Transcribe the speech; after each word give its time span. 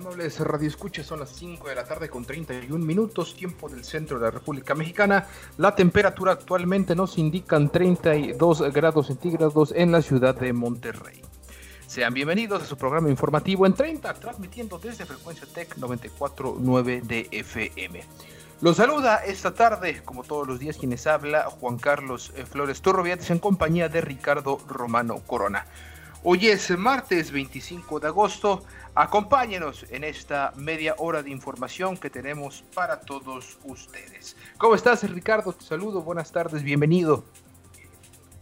Amables 0.00 0.40
radioescuchas. 0.40 1.06
Son 1.06 1.20
las 1.20 1.30
5 1.30 1.68
de 1.68 1.74
la 1.74 1.84
tarde 1.84 2.08
con 2.08 2.24
31 2.24 2.84
minutos, 2.84 3.36
tiempo 3.36 3.68
del 3.68 3.84
centro 3.84 4.18
de 4.18 4.24
la 4.24 4.30
República 4.30 4.74
Mexicana. 4.74 5.26
La 5.58 5.74
temperatura 5.74 6.32
actualmente 6.32 6.94
nos 6.96 7.18
indican 7.18 7.70
32 7.70 8.72
grados 8.72 9.08
centígrados 9.08 9.72
en 9.76 9.92
la 9.92 10.00
ciudad 10.00 10.34
de 10.34 10.52
Monterrey. 10.52 11.20
Sean 11.86 12.14
bienvenidos 12.14 12.62
a 12.62 12.66
su 12.66 12.76
programa 12.76 13.10
informativo 13.10 13.66
en 13.66 13.74
30, 13.74 14.14
transmitiendo 14.14 14.78
desde 14.78 15.04
Frecuencia 15.04 15.46
Tech 15.52 15.76
94.9 15.76 17.02
de 17.02 17.28
FM. 17.30 18.02
Los 18.62 18.76
saluda 18.76 19.16
esta 19.24 19.52
tarde, 19.52 20.02
como 20.04 20.22
todos 20.22 20.46
los 20.46 20.58
días, 20.58 20.78
quienes 20.78 21.06
habla 21.06 21.44
Juan 21.44 21.78
Carlos 21.78 22.32
eh, 22.36 22.44
Flores 22.46 22.80
Torroviates 22.80 23.30
en 23.30 23.38
compañía 23.38 23.88
de 23.88 24.00
Ricardo 24.00 24.58
Romano 24.66 25.20
Corona. 25.26 25.66
Hoy 26.22 26.48
es 26.48 26.70
martes 26.76 27.32
25 27.32 27.98
de 27.98 28.08
agosto. 28.08 28.62
Acompáñenos 28.94 29.86
en 29.90 30.04
esta 30.04 30.52
media 30.56 30.94
hora 30.98 31.22
de 31.22 31.30
información 31.30 31.96
que 31.96 32.10
tenemos 32.10 32.62
para 32.74 33.00
todos 33.00 33.56
ustedes. 33.64 34.36
¿Cómo 34.58 34.74
estás, 34.74 35.08
Ricardo? 35.08 35.52
Te 35.52 35.64
saludo. 35.64 36.02
Buenas 36.02 36.32
tardes. 36.32 36.62
Bienvenido. 36.62 37.24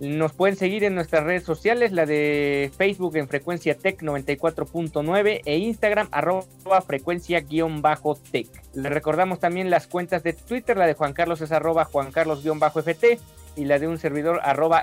Nos 0.00 0.32
pueden 0.32 0.56
seguir 0.56 0.82
en 0.84 0.94
nuestras 0.94 1.24
redes 1.24 1.42
sociales, 1.44 1.92
la 1.92 2.06
de 2.06 2.70
Facebook 2.74 3.16
en 3.16 3.28
Frecuencia 3.28 3.76
Tech 3.76 4.00
94.9 4.00 5.42
e 5.44 5.58
Instagram 5.58 6.08
arroba 6.10 6.46
frecuencia-tech. 6.86 8.48
Les 8.72 8.92
recordamos 8.92 9.40
también 9.40 9.68
las 9.68 9.86
cuentas 9.86 10.22
de 10.22 10.32
Twitter, 10.32 10.78
la 10.78 10.86
de 10.86 10.94
Juan 10.94 11.12
Carlos 11.12 11.42
es 11.42 11.52
arroba 11.52 11.84
Juan 11.84 12.12
Carlos-FT 12.12 13.18
y 13.56 13.66
la 13.66 13.78
de 13.78 13.88
un 13.88 13.98
servidor 13.98 14.40
arroba 14.42 14.82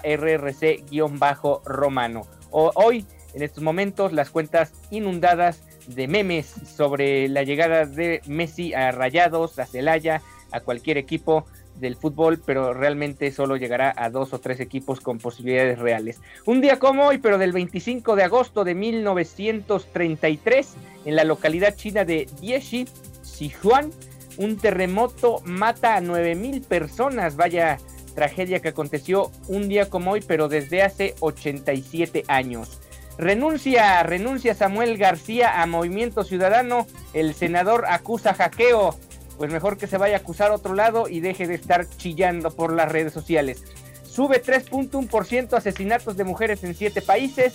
rrc-romano. 1.18 2.22
O- 2.52 2.72
Hoy, 2.76 3.08
en 3.34 3.42
estos 3.42 3.64
momentos, 3.64 4.14
las 4.14 4.30
cuentas 4.30 4.72
inundadas 4.92 5.64
de 5.88 6.08
memes 6.08 6.46
sobre 6.46 7.28
la 7.28 7.42
llegada 7.42 7.86
de 7.88 8.22
Messi 8.28 8.76
a 8.76 8.92
Rayados, 8.92 9.58
a 9.58 9.66
Celaya, 9.66 10.22
a 10.52 10.60
cualquier 10.60 10.98
equipo 10.98 11.46
del 11.80 11.96
fútbol, 11.96 12.40
pero 12.46 12.74
realmente 12.74 13.32
solo 13.32 13.58
llegará 13.58 13.94
a 13.96 14.10
dos 14.10 14.34
o 14.34 14.40
tres 14.40 14.60
equipos 14.60 15.00
con 15.00 15.20
posibilidades 15.20 15.80
reales. 15.80 16.22
Un 16.46 16.62
día 16.62 16.80
como 16.80 17.08
hoy, 17.08 17.18
pero 17.18 17.38
del 17.38 17.52
25 17.52 18.16
de 18.16 18.24
agosto 18.24 18.64
de 18.64 18.76
1933, 18.76 20.76
en 21.06 21.16
la 21.16 21.24
localidad 21.24 21.76
china 21.76 22.06
de 22.06 22.28
Dieshi, 22.42 22.88
Sichuan, 23.22 23.92
un 24.38 24.58
terremoto 24.58 25.42
mata 25.46 25.96
a 25.96 26.02
9000 26.02 26.62
personas. 26.62 27.36
Vaya 27.36 27.78
tragedia 28.16 28.62
que 28.62 28.70
aconteció 28.70 29.32
un 29.48 29.70
día 29.70 29.90
como 29.90 30.12
hoy, 30.12 30.24
pero 30.26 30.48
desde 30.48 30.82
hace 30.82 31.16
87 31.20 32.24
años. 32.28 32.80
Renuncia, 33.18 34.04
renuncia 34.04 34.54
Samuel 34.54 34.98
García 34.98 35.62
a 35.62 35.66
Movimiento 35.66 36.24
Ciudadano. 36.24 36.86
El 37.14 37.34
senador 37.34 37.86
acusa 37.88 38.34
hackeo. 38.34 38.96
Pues 39.38 39.52
mejor 39.52 39.78
que 39.78 39.88
se 39.88 39.98
vaya 39.98 40.18
a 40.18 40.20
acusar 40.20 40.52
a 40.52 40.56
otro 40.56 40.74
lado 40.74 41.08
y 41.08 41.20
deje 41.20 41.48
de 41.48 41.56
estar 41.56 41.88
chillando 41.90 42.52
por 42.52 42.74
las 42.74 42.92
redes 42.92 43.14
sociales. 43.14 43.64
Sube 44.04 44.42
3.1% 44.44 45.54
asesinatos 45.54 46.18
de 46.18 46.24
mujeres 46.24 46.64
en 46.64 46.74
7 46.74 47.02
países. 47.02 47.54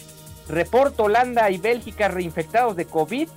Reporta 0.48 1.02
Holanda 1.02 1.50
y 1.50 1.58
Bélgica 1.58 2.08
reinfectados 2.08 2.76
de 2.76 2.84
COVID. 2.84 3.28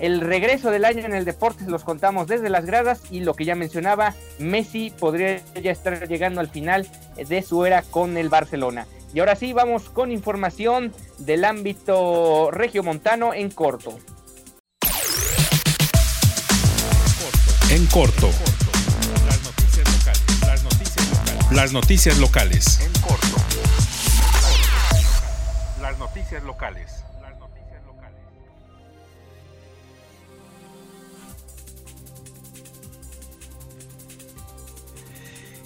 El 0.00 0.20
regreso 0.20 0.70
del 0.70 0.84
año 0.84 1.04
en 1.04 1.14
el 1.14 1.24
deporte 1.24 1.64
los 1.66 1.84
contamos 1.84 2.26
desde 2.26 2.50
las 2.50 2.64
gradas 2.64 3.02
y 3.10 3.20
lo 3.20 3.34
que 3.34 3.44
ya 3.44 3.54
mencionaba, 3.54 4.14
Messi 4.38 4.90
podría 4.90 5.40
ya 5.54 5.70
estar 5.70 6.08
llegando 6.08 6.40
al 6.40 6.48
final 6.48 6.88
de 7.16 7.42
su 7.42 7.64
era 7.64 7.82
con 7.82 8.16
el 8.16 8.28
Barcelona. 8.28 8.86
Y 9.14 9.20
ahora 9.20 9.36
sí, 9.36 9.52
vamos 9.52 9.90
con 9.90 10.10
información 10.10 10.92
del 11.18 11.44
ámbito 11.44 12.50
regiomontano 12.50 13.34
en 13.34 13.50
corto. 13.50 13.98
En 17.72 17.86
corto. 17.86 18.28
Las 19.24 19.42
noticias 19.42 19.88
locales. 19.88 20.40
Las 20.46 20.62
noticias 20.62 21.08
locales. 21.08 21.52
Las 21.52 21.72
noticias 21.72 22.18
locales. 22.18 22.80
En 22.80 22.92
corto. 23.00 23.36
Las 25.80 25.98
noticias 25.98 26.44
locales. 26.44 26.92
Las 27.22 27.38
noticias 27.38 27.82
locales. 27.86 28.20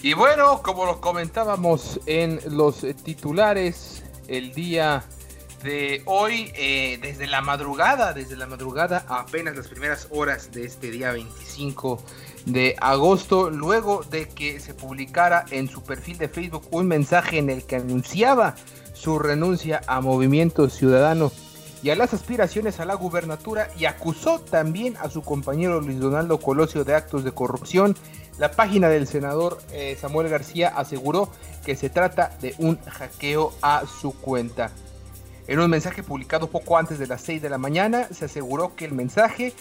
Y 0.01 0.13
bueno, 0.13 0.63
como 0.63 0.87
lo 0.87 1.01
comentábamos 1.01 1.99
en 2.07 2.39
los 2.51 2.87
titulares, 3.03 4.05
el 4.29 4.55
día 4.55 5.03
de 5.67 6.03
hoy, 6.05 6.53
eh, 6.55 6.99
desde 7.03 7.27
la 7.27 7.41
madrugada, 7.41 8.13
desde 8.13 8.37
la 8.37 8.47
madrugada, 8.47 9.05
apenas 9.09 9.57
las 9.57 9.67
primeras 9.67 10.07
horas 10.11 10.53
de 10.53 10.65
este 10.65 10.93
día 10.93 11.11
25 11.11 12.03
de 12.47 12.77
agosto, 12.81 13.51
luego 13.51 14.05
de 14.09 14.29
que 14.29 14.61
se 14.61 14.75
publicara 14.75 15.45
en 15.51 15.69
su 15.69 15.83
perfil 15.83 16.19
de 16.19 16.29
Facebook 16.29 16.69
un 16.71 16.87
mensaje 16.87 17.39
en 17.39 17.51
el 17.51 17.65
que 17.65 17.77
anunciaba 17.77 18.55
su 18.95 19.19
renuncia 19.19 19.81
a 19.89 20.01
Movimiento 20.01 20.71
Ciudadano 20.71 21.33
y 21.83 21.91
a 21.91 21.97
las 21.97 22.15
aspiraciones 22.15 22.79
a 22.79 22.85
la 22.85 22.95
gubernatura 22.95 23.69
y 23.77 23.87
acusó 23.87 24.39
también 24.39 24.97
a 25.01 25.11
su 25.11 25.23
compañero 25.23 25.81
Luis 25.81 25.99
Donaldo 25.99 26.39
Colosio 26.39 26.85
de 26.85 26.95
actos 26.95 27.25
de 27.25 27.33
corrupción. 27.33 27.97
La 28.39 28.53
página 28.53 28.89
del 28.89 29.09
senador 29.09 29.59
eh, 29.73 29.99
Samuel 30.01 30.29
García 30.29 30.69
aseguró 30.69 31.33
que 31.65 31.75
se 31.75 31.91
trata 31.91 32.37
de 32.41 32.55
un 32.59 32.79
hackeo 32.79 33.53
a 33.63 33.83
su 33.87 34.13
cuenta. 34.13 34.71
En 35.49 35.61
un 35.61 35.71
mensaje 35.71 36.03
publicado 36.03 36.49
poco 36.49 36.77
antes 36.77 36.99
de 36.99 37.07
las 37.07 37.23
6 37.23 37.41
de 37.41 37.51
la 37.51 37.59
mañana, 37.59 38.09
se 38.11 38.25
aseguró 38.25 38.75
que 38.75 38.85
el 38.85 38.93
mensaje 38.93 39.53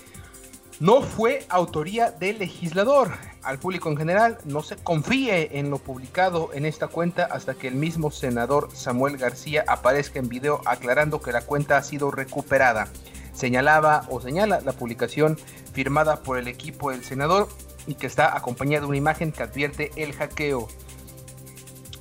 no 0.79 1.01
fue 1.01 1.45
autoría 1.47 2.11
del 2.11 2.39
legislador. 2.39 3.11
Al 3.43 3.59
público 3.59 3.89
en 3.89 3.97
general 3.97 4.39
no 4.45 4.63
se 4.63 4.77
confíe 4.77 5.59
en 5.59 5.69
lo 5.69 5.77
publicado 5.77 6.49
en 6.53 6.65
esta 6.65 6.87
cuenta 6.87 7.25
hasta 7.25 7.53
que 7.53 7.67
el 7.67 7.75
mismo 7.75 8.09
senador 8.09 8.69
Samuel 8.73 9.17
García 9.17 9.63
aparezca 9.67 10.19
en 10.19 10.27
video 10.27 10.59
aclarando 10.65 11.21
que 11.21 11.31
la 11.31 11.41
cuenta 11.41 11.77
ha 11.77 11.83
sido 11.83 12.09
recuperada. 12.09 12.87
Señalaba 13.33 14.05
o 14.09 14.19
señala 14.19 14.61
la 14.61 14.73
publicación 14.73 15.37
firmada 15.71 16.23
por 16.23 16.39
el 16.39 16.47
equipo 16.47 16.91
del 16.91 17.03
senador 17.03 17.47
y 17.85 17.95
que 17.95 18.07
está 18.07 18.35
acompañada 18.35 18.81
de 18.81 18.87
una 18.87 18.97
imagen 18.97 19.31
que 19.31 19.43
advierte 19.43 19.91
el 19.95 20.13
hackeo. 20.13 20.67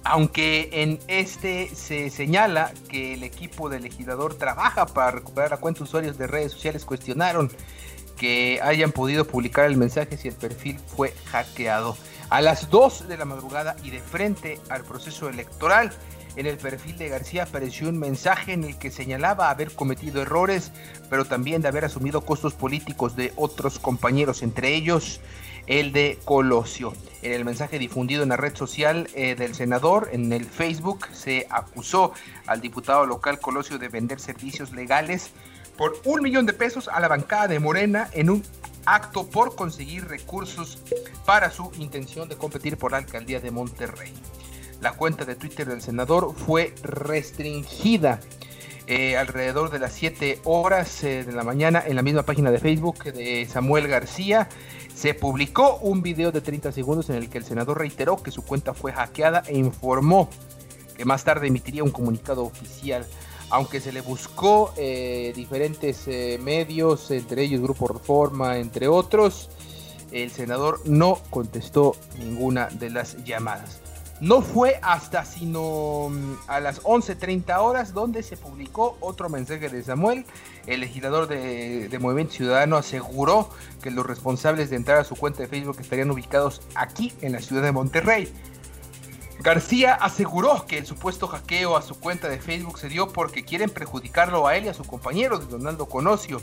Aunque 0.05 0.69
en 0.71 0.99
este 1.09 1.75
se 1.75 2.11
señala 2.11 2.73
que 2.91 3.15
el 3.15 3.25
equipo 3.25 3.71
del 3.71 3.85
legislador 3.85 4.35
trabaja 4.35 4.85
para 4.85 5.13
recuperar 5.13 5.53
la 5.53 5.57
cuenta, 5.57 5.83
usuarios 5.83 6.19
de 6.19 6.27
redes 6.27 6.53
sociales 6.53 6.85
cuestionaron 6.85 7.51
que 8.19 8.61
hayan 8.63 8.93
podido 8.93 9.25
publicar 9.25 9.65
el 9.65 9.77
mensaje 9.77 10.19
si 10.19 10.29
el 10.29 10.35
perfil 10.35 10.79
fue 10.79 11.15
hackeado. 11.33 11.97
A 12.29 12.43
las 12.43 12.71
2 12.71 13.09
de 13.09 13.17
la 13.17 13.25
madrugada 13.25 13.77
y 13.83 13.91
de 13.91 14.01
frente 14.01 14.61
al 14.69 14.85
proceso 14.85 15.29
electoral, 15.29 15.91
en 16.37 16.47
el 16.47 16.59
perfil 16.59 16.99
de 16.99 17.09
García 17.09 17.45
apareció 17.45 17.89
un 17.89 17.99
mensaje 17.99 18.53
en 18.53 18.65
el 18.65 18.79
que 18.79 18.91
señalaba 18.91 19.51
haber 19.51 19.73
cometido 19.73 20.21
errores, 20.21 20.73
pero 21.09 21.25
también 21.25 21.63
de 21.63 21.69
haber 21.69 21.85
asumido 21.85 22.23
costos 22.23 22.55
políticos 22.55 23.15
de 23.15 23.33
otros 23.37 23.79
compañeros, 23.79 24.43
entre 24.43 24.75
ellos 24.75 25.21
el 25.67 25.93
de 25.93 26.19
Colosio. 26.25 26.93
En 27.23 27.33
el 27.33 27.45
mensaje 27.45 27.79
difundido 27.79 28.23
en 28.23 28.29
la 28.29 28.37
red 28.37 28.55
social 28.55 29.09
eh, 29.15 29.35
del 29.35 29.55
senador, 29.55 30.11
en 30.13 30.33
el 30.33 30.45
Facebook, 30.45 31.07
se 31.13 31.47
acusó 31.51 32.13
al 32.47 32.61
diputado 32.61 33.07
local 33.07 33.41
Colosio 33.41 33.79
de 33.79 33.89
vender 33.89 34.21
servicios 34.21 34.73
legales 34.73 35.31
por 35.77 35.97
un 36.05 36.23
millón 36.23 36.47
de 36.47 36.53
pesos 36.53 36.89
a 36.89 37.01
la 37.01 37.09
bancada 37.09 37.49
de 37.49 37.61
Morena 37.61 38.09
en 38.13 38.31
un 38.31 38.43
acto 38.87 39.27
por 39.27 39.55
conseguir 39.57 40.07
recursos 40.07 40.79
para 41.25 41.51
su 41.51 41.73
intención 41.79 42.29
de 42.29 42.37
competir 42.37 42.77
por 42.77 42.93
la 42.93 42.99
alcaldía 42.99 43.41
de 43.41 43.51
Monterrey. 43.51 44.13
La 44.81 44.93
cuenta 44.93 45.25
de 45.25 45.35
Twitter 45.35 45.67
del 45.67 45.81
senador 45.81 46.35
fue 46.35 46.75
restringida 46.83 48.21
eh, 48.87 49.17
alrededor 49.17 49.71
de 49.71 49.79
las 49.79 49.95
7 49.95 50.41
horas 50.45 51.03
eh, 51.05 51.25
de 51.25 51.33
la 51.33 51.43
mañana 51.43 51.83
en 51.87 51.97
la 51.97 52.03
misma 52.03 52.25
página 52.25 52.51
de 52.51 52.59
Facebook 52.59 53.03
de 53.05 53.47
Samuel 53.51 53.89
García. 53.89 54.49
Se 54.95 55.15
publicó 55.15 55.77
un 55.77 56.03
video 56.03 56.33
de 56.33 56.41
30 56.41 56.73
segundos 56.73 57.11
en 57.11 57.17
el 57.17 57.29
que 57.29 57.39
el 57.39 57.45
senador 57.45 57.79
reiteró 57.79 58.23
que 58.23 58.31
su 58.31 58.43
cuenta 58.43 58.75
fue 58.75 58.93
hackeada 58.93 59.43
e 59.47 59.57
informó 59.57 60.29
que 60.97 61.05
más 61.05 61.25
tarde 61.25 61.49
emitiría 61.49 61.83
un 61.83 61.91
comunicado 61.91 62.45
oficial. 62.45 63.07
Aunque 63.51 63.81
se 63.81 63.93
le 63.93 64.01
buscó 64.01 64.73
eh, 64.77 65.33
diferentes 65.37 66.09
medios, 66.41 67.11
entre 67.11 67.43
ellos 67.43 67.61
Grupo 67.61 67.89
Reforma, 67.89 68.59
entre 68.59 68.89
otros, 68.89 69.51
el 70.13 70.31
senador 70.31 70.81
no 70.87 71.19
contestó 71.31 71.97
ninguna 72.19 72.69
de 72.69 72.91
las 72.91 73.23
llamadas. 73.25 73.84
No 74.21 74.43
fue 74.43 74.79
hasta 74.83 75.25
sino 75.25 76.09
mm, 76.11 76.35
a 76.47 76.61
las 76.61 76.83
11.30 76.83 77.59
horas 77.59 77.93
donde 77.93 78.23
se 78.23 78.37
publicó 78.37 78.97
otro 79.01 79.29
mensaje 79.29 79.69
de 79.69 79.83
Samuel. 79.83 80.25
El 80.67 80.81
legislador 80.81 81.27
de, 81.27 81.99
Movimiento 82.01 82.35
Ciudadano 82.35 82.77
aseguró 82.77 83.51
que 83.83 83.91
los 83.91 84.07
responsables 84.07 84.71
de 84.71 84.77
entrar 84.77 84.99
a 84.99 85.05
su 85.05 85.17
cuenta 85.17 85.43
de 85.43 85.49
Facebook 85.49 85.79
estarían 85.81 86.11
ubicados 86.11 86.63
aquí 86.75 87.13
en 87.23 87.33
la 87.33 87.41
ciudad 87.41 87.63
de 87.63 87.73
Monterrey. 87.73 88.33
García 89.41 89.95
aseguró 89.95 90.65
que 90.67 90.79
el 90.79 90.87
supuesto 90.87 91.27
hackeo 91.27 91.77
a 91.77 91.83
su 91.83 91.99
cuenta 91.99 92.29
de 92.29 92.39
Facebook 92.39 92.79
se 92.79 92.89
dio 92.89 93.09
porque 93.09 93.45
quieren 93.45 93.69
perjudicarlo 93.69 94.47
a 94.47 94.57
él 94.57 94.67
y 94.67 94.69
a 94.69 94.75
su 94.75 94.85
compañero, 94.85 95.39
Donaldo 95.39 95.87
Conocio. 95.87 96.41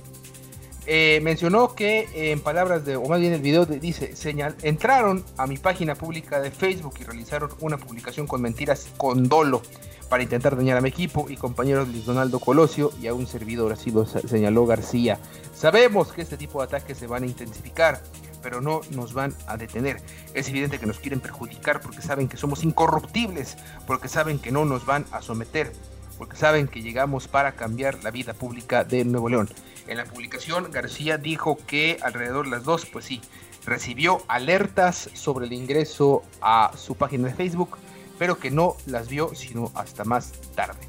Eh, 0.88 1.20
mencionó 1.22 1.76
que 1.76 2.32
en 2.32 2.40
palabras 2.40 2.84
de, 2.86 2.96
o 2.96 3.06
más 3.06 3.20
bien 3.20 3.34
el 3.34 3.42
video 3.42 3.66
dice, 3.66 4.16
señal, 4.16 4.56
entraron 4.64 5.24
a 5.38 5.46
mi 5.46 5.58
página 5.58 5.94
pública 5.96 6.40
de 6.40 6.50
Facebook 6.50 6.96
y 7.00 7.04
realizaron 7.04 7.52
una 7.60 7.78
publicación 7.78 8.26
con 8.26 8.42
mentiras 8.42 8.88
con 8.98 9.30
dolo 9.30 9.62
para 10.10 10.24
intentar 10.24 10.58
dañar 10.58 10.78
a 10.78 10.82
mi 10.82 10.90
equipo 10.90 11.28
y 11.30 11.38
compañeros 11.38 11.88
Luis 11.88 12.06
Donaldo 12.06 12.40
Colosio 12.40 12.92
y 13.02 13.08
a 13.08 13.14
un 13.14 13.28
servidor, 13.28 13.72
así 13.72 13.92
lo 13.92 14.06
señaló 14.06 14.66
García. 14.66 15.20
Sabemos 15.56 16.12
que 16.12 16.22
este 16.22 16.36
tipo 16.36 16.60
de 16.60 16.66
ataques 16.66 16.98
se 16.98 17.08
van 17.08 17.24
a 17.24 17.28
intensificar, 17.28 18.02
pero 18.42 18.60
no 18.60 18.82
nos 18.90 19.14
van 19.14 19.34
a 19.48 19.56
detener. 19.56 20.02
Es 20.34 20.50
evidente 20.50 20.80
que 20.80 20.86
nos 20.86 21.00
quieren 21.00 21.22
perjudicar 21.22 21.80
porque 21.80 22.02
saben 22.02 22.28
que 22.28 22.36
somos 22.36 22.64
incorruptibles, 22.64 23.56
porque 23.88 24.10
saben 24.10 24.40
que 24.40 24.52
no 24.52 24.66
nos 24.66 24.86
van 24.86 25.06
a 25.12 25.22
someter, 25.22 25.72
porque 26.22 26.38
saben 26.38 26.68
que 26.68 26.84
llegamos 26.84 27.28
para 27.28 27.54
cambiar 27.54 28.04
la 28.04 28.12
vida 28.12 28.36
pública 28.36 28.84
de 28.84 29.04
Nuevo 29.06 29.28
León. 29.28 29.50
En 29.88 29.98
la 29.98 30.06
publicación, 30.06 30.70
García 30.72 31.18
dijo 31.18 31.58
que 31.66 31.98
alrededor 32.04 32.46
de 32.46 32.52
las 32.52 32.64
dos, 32.64 32.86
pues 32.86 33.06
sí, 33.06 33.22
recibió 33.66 34.22
alertas 34.28 35.10
sobre 35.16 35.48
el 35.48 35.54
ingreso 35.54 36.22
a 36.40 36.74
su 36.78 36.94
página 36.94 37.30
de 37.30 37.34
Facebook, 37.34 37.76
pero 38.20 38.38
que 38.38 38.52
no 38.52 38.76
las 38.86 39.10
vio 39.10 39.34
sino 39.34 39.72
hasta 39.74 40.04
más 40.04 40.34
tarde. 40.54 40.82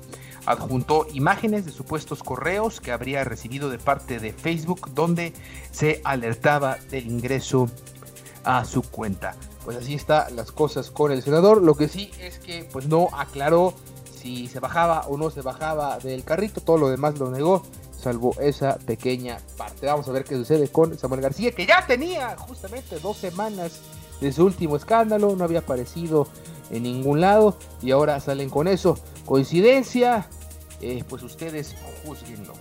Adjuntó 0.45 1.07
imágenes 1.15 1.65
de 1.65 1.73
supuestos 1.73 2.23
correos 2.23 2.83
que 2.83 2.93
habría 2.93 3.25
recibido 3.25 3.71
de 3.71 3.79
parte 3.79 4.19
de 4.19 4.35
Facebook 4.35 4.91
donde 4.93 5.33
se 5.71 6.03
alertaba 6.05 6.77
del 6.91 7.07
ingreso 7.07 7.71
a 8.45 8.67
su 8.67 8.83
cuenta. 8.83 9.35
Pues 9.65 9.79
así 9.79 9.95
están 9.95 10.37
las 10.37 10.53
cosas 10.53 10.91
con 10.91 11.11
el 11.11 11.23
senador. 11.23 11.63
Lo 11.63 11.75
que 11.75 11.89
sí 11.89 12.11
es 12.21 12.39
que 12.39 12.69
pues 12.71 12.87
no 12.87 13.09
aclaró 13.15 13.73
si 14.23 14.47
se 14.47 14.61
bajaba 14.61 15.07
o 15.09 15.17
no 15.17 15.31
se 15.31 15.43
bajaba 15.43 15.99
del 15.99 16.25
carrito. 16.25 16.61
Todo 16.61 16.79
lo 16.79 16.89
demás 16.89 17.19
lo 17.19 17.31
negó 17.31 17.63
salvo 18.03 18.35
esa 18.41 18.79
pequeña 18.79 19.39
parte. 19.57 19.87
Vamos 19.87 20.09
a 20.09 20.13
ver 20.13 20.25
qué 20.25 20.35
sucede 20.35 20.69
con 20.69 20.99
Samuel 20.99 21.21
García, 21.21 21.53
que 21.53 21.67
ya 21.67 21.87
tenía 21.87 22.37
justamente 22.37 22.99
dos 22.99 23.17
semanas 23.17 23.81
de 24.21 24.33
su 24.33 24.45
último 24.45 24.77
escándalo, 24.77 25.35
no 25.37 25.45
había 25.45 25.61
aparecido 25.61 26.29
en 26.71 26.85
ningún 26.85 27.21
lado 27.21 27.57
y 27.81 27.91
ahora 27.91 28.21
salen 28.21 28.51
con 28.51 28.69
eso. 28.69 28.99
Coincidencia, 29.25 30.29
eh, 30.81 31.05
pues 31.09 31.23
ustedes 31.23 31.75
juzguenlo. 32.05 32.55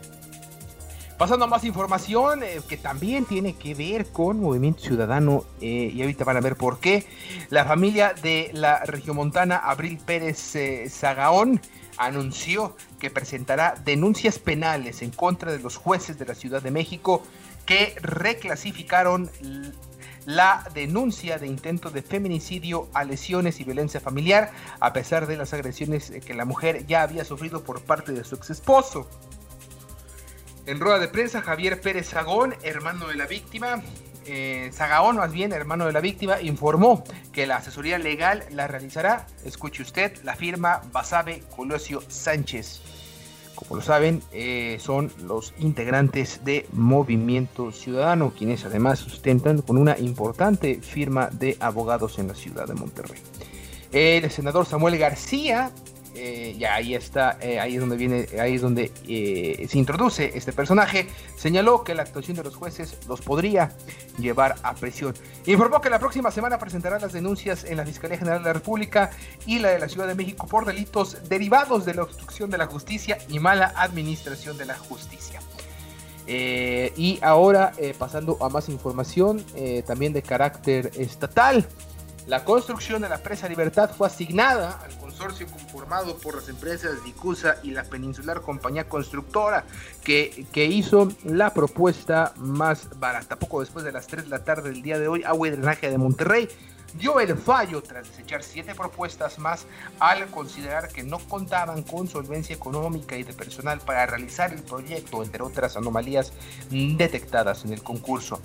Pasando 1.22 1.46
a 1.46 1.48
más 1.48 1.64
información 1.66 2.42
eh, 2.42 2.62
que 2.68 2.78
también 2.78 3.26
tiene 3.26 3.54
que 3.54 3.76
ver 3.76 4.08
con 4.08 4.40
Movimiento 4.40 4.82
Ciudadano 4.82 5.46
eh, 5.62 5.92
y 5.94 6.02
ahorita 6.02 6.24
van 6.24 6.38
a 6.38 6.42
ver 6.42 6.56
por 6.56 6.80
qué. 6.80 7.06
La 7.52 7.64
familia 7.64 8.16
de 8.24 8.50
la 8.56 8.80
regiomontana 8.86 9.58
Abril 9.58 10.00
Pérez 10.04 10.56
Zagaón 10.90 11.62
anunció 11.98 12.76
que 12.98 13.12
presentará 13.12 13.76
denuncias 13.86 14.40
penales 14.40 15.04
en 15.04 15.12
contra 15.12 15.52
de 15.52 15.60
los 15.60 15.76
jueces 15.76 16.18
de 16.18 16.26
la 16.26 16.34
Ciudad 16.34 16.64
de 16.64 16.72
México 16.72 17.22
que 17.68 17.94
reclasificaron 18.02 19.30
la 20.26 20.68
denuncia 20.74 21.38
de 21.38 21.46
intento 21.46 21.92
de 21.92 22.02
feminicidio 22.02 22.90
a 22.96 23.04
lesiones 23.04 23.60
y 23.60 23.64
violencia 23.64 24.00
familiar, 24.00 24.50
a 24.80 24.92
pesar 24.92 25.28
de 25.28 25.38
las 25.38 25.54
agresiones 25.54 26.12
que 26.26 26.34
la 26.34 26.46
mujer 26.46 26.88
ya 26.88 27.04
había 27.04 27.26
sufrido 27.26 27.64
por 27.64 27.84
parte 27.84 28.12
de 28.12 28.24
su 28.24 28.34
ex 28.34 28.50
esposo. 28.50 29.08
En 30.66 30.80
rueda 30.80 31.00
de 31.00 31.08
prensa, 31.08 31.42
Javier 31.42 31.82
Pérez 31.82 32.10
Sagón, 32.10 32.56
hermano 32.62 33.08
de 33.08 33.16
la 33.16 33.26
víctima, 33.26 33.82
eh, 34.26 34.70
Zagaón, 34.72 35.18
más 35.18 35.32
bien 35.32 35.52
hermano 35.52 35.88
de 35.88 35.92
la 35.92 36.02
víctima, 36.02 36.40
informó 36.40 37.04
que 37.34 37.48
la 37.48 37.58
asesoría 37.58 37.98
legal 37.98 38.44
la 38.52 38.68
realizará, 38.68 39.26
escuche 39.44 39.82
usted, 39.82 40.22
la 40.24 40.36
firma 40.36 40.82
Basabe 40.92 41.42
Colosio 41.56 42.04
Sánchez. 42.08 42.82
Como 43.56 43.78
lo 43.78 43.82
saben, 43.82 44.22
eh, 44.32 44.78
son 44.80 45.12
los 45.24 45.54
integrantes 45.58 46.46
de 46.46 46.68
Movimiento 46.74 47.72
Ciudadano, 47.72 48.34
quienes 48.38 48.64
además 48.64 49.00
sustentan 49.00 49.62
con 49.62 49.78
una 49.78 49.98
importante 49.98 50.80
firma 50.82 51.30
de 51.32 51.58
abogados 51.60 52.20
en 52.20 52.28
la 52.28 52.36
ciudad 52.36 52.68
de 52.68 52.76
Monterrey. 52.76 53.20
El 53.92 54.30
senador 54.32 54.66
Samuel 54.66 54.98
García 54.98 55.72
eh, 56.14 56.56
ya 56.60 56.76
ahí 56.76 56.94
está, 56.94 57.38
eh, 57.40 57.60
ahí 57.60 57.76
es 57.76 57.80
donde 57.80 57.96
viene, 57.96 58.28
ahí 58.38 58.56
es 58.56 58.62
donde 58.62 58.92
eh, 59.08 59.66
se 59.70 59.78
introduce 59.78 60.38
este 60.38 60.52
personaje, 60.52 61.08
señaló 61.38 61.86
que 61.86 61.96
la 61.96 62.02
actuación 62.02 62.36
de 62.36 62.44
los 62.44 62.56
jueces 62.56 62.98
los 63.08 63.22
podría 63.22 63.72
llevar 64.20 64.56
a 64.64 64.74
prisión. 64.76 65.14
Informó 65.46 65.80
que 65.80 65.90
la 65.90 66.00
próxima 66.00 66.30
semana 66.30 66.60
presentará 66.60 67.00
las 67.00 67.14
denuncias 67.14 67.64
en 67.64 67.78
la 67.78 67.86
Fiscalía 67.86 68.18
General 68.18 68.40
de 68.40 68.46
la 68.46 68.54
República 68.54 69.12
y 69.46 69.60
la 69.60 69.70
de 69.70 69.80
la 69.80 69.88
Ciudad 69.88 70.06
de 70.06 70.16
México 70.16 70.48
por 70.48 70.66
delitos 70.66 71.30
derivados 71.30 71.86
de 71.86 71.94
la 71.94 72.04
obstrucción 72.04 72.50
de 72.50 72.58
la 72.58 72.68
justicia 72.68 73.18
y 73.30 73.40
mala 73.40 73.72
administración 73.78 74.58
de 74.58 74.66
la 74.66 74.78
justicia. 74.78 75.40
y 76.28 77.20
ahora, 77.22 77.74
pasando 77.98 78.38
a 78.42 78.50
más 78.50 78.70
información, 78.70 79.44
también 79.86 80.14
de 80.14 80.22
carácter 80.22 80.92
estatal. 80.96 81.66
La 82.28 82.46
construcción 82.46 83.02
de 83.02 83.10
la 83.10 83.18
presa 83.18 83.50
Libertad 83.50 83.90
fue 83.98 84.08
asignada 84.08 84.80
al 84.84 84.92
consorcio 85.22 85.46
conformado 85.48 86.18
por 86.18 86.36
las 86.36 86.50
empresas 86.50 87.04
Dicusa 87.04 87.58
y 87.62 87.72
la 87.72 87.84
Peninsular 87.84 88.42
Compañía 88.42 88.90
Constructora, 88.90 89.66
que, 90.04 90.48
que, 90.52 90.66
hizo 90.66 91.12
la 91.24 91.54
propuesta 91.54 92.34
más 92.38 92.88
barata. 93.00 93.36
Poco 93.36 93.60
después 93.60 93.86
de 93.86 93.92
las 93.92 94.08
3 94.08 94.24
de 94.24 94.30
la 94.30 94.44
tarde 94.44 94.72
del 94.72 94.82
día 94.82 94.98
de 94.98 95.08
hoy, 95.08 95.24
Agua 95.24 95.48
y 95.48 95.52
Drenaje 95.52 95.92
de 95.92 95.98
Monterrey 96.00 96.50
dio 96.96 97.20
el 97.20 97.38
fallo 97.38 97.84
tras 97.84 98.08
desechar 98.08 98.42
siete 98.44 98.74
propuestas 98.74 99.38
más 99.38 99.68
al 100.00 100.26
considerar 100.28 100.90
que 100.90 101.04
no 101.04 101.20
contaban 101.20 101.84
con 101.84 102.08
solvencia 102.08 102.56
económica 102.56 103.16
y 103.16 103.24
de 103.24 103.34
personal 103.34 103.80
para 103.80 104.08
realizar 104.08 104.52
el 104.52 104.64
proyecto, 104.64 105.24
entre 105.24 105.44
otras 105.44 105.78
anomalías 105.78 106.34
detectadas 106.72 107.64
en 107.64 107.74
el 107.74 107.84
concurso. 107.84 108.42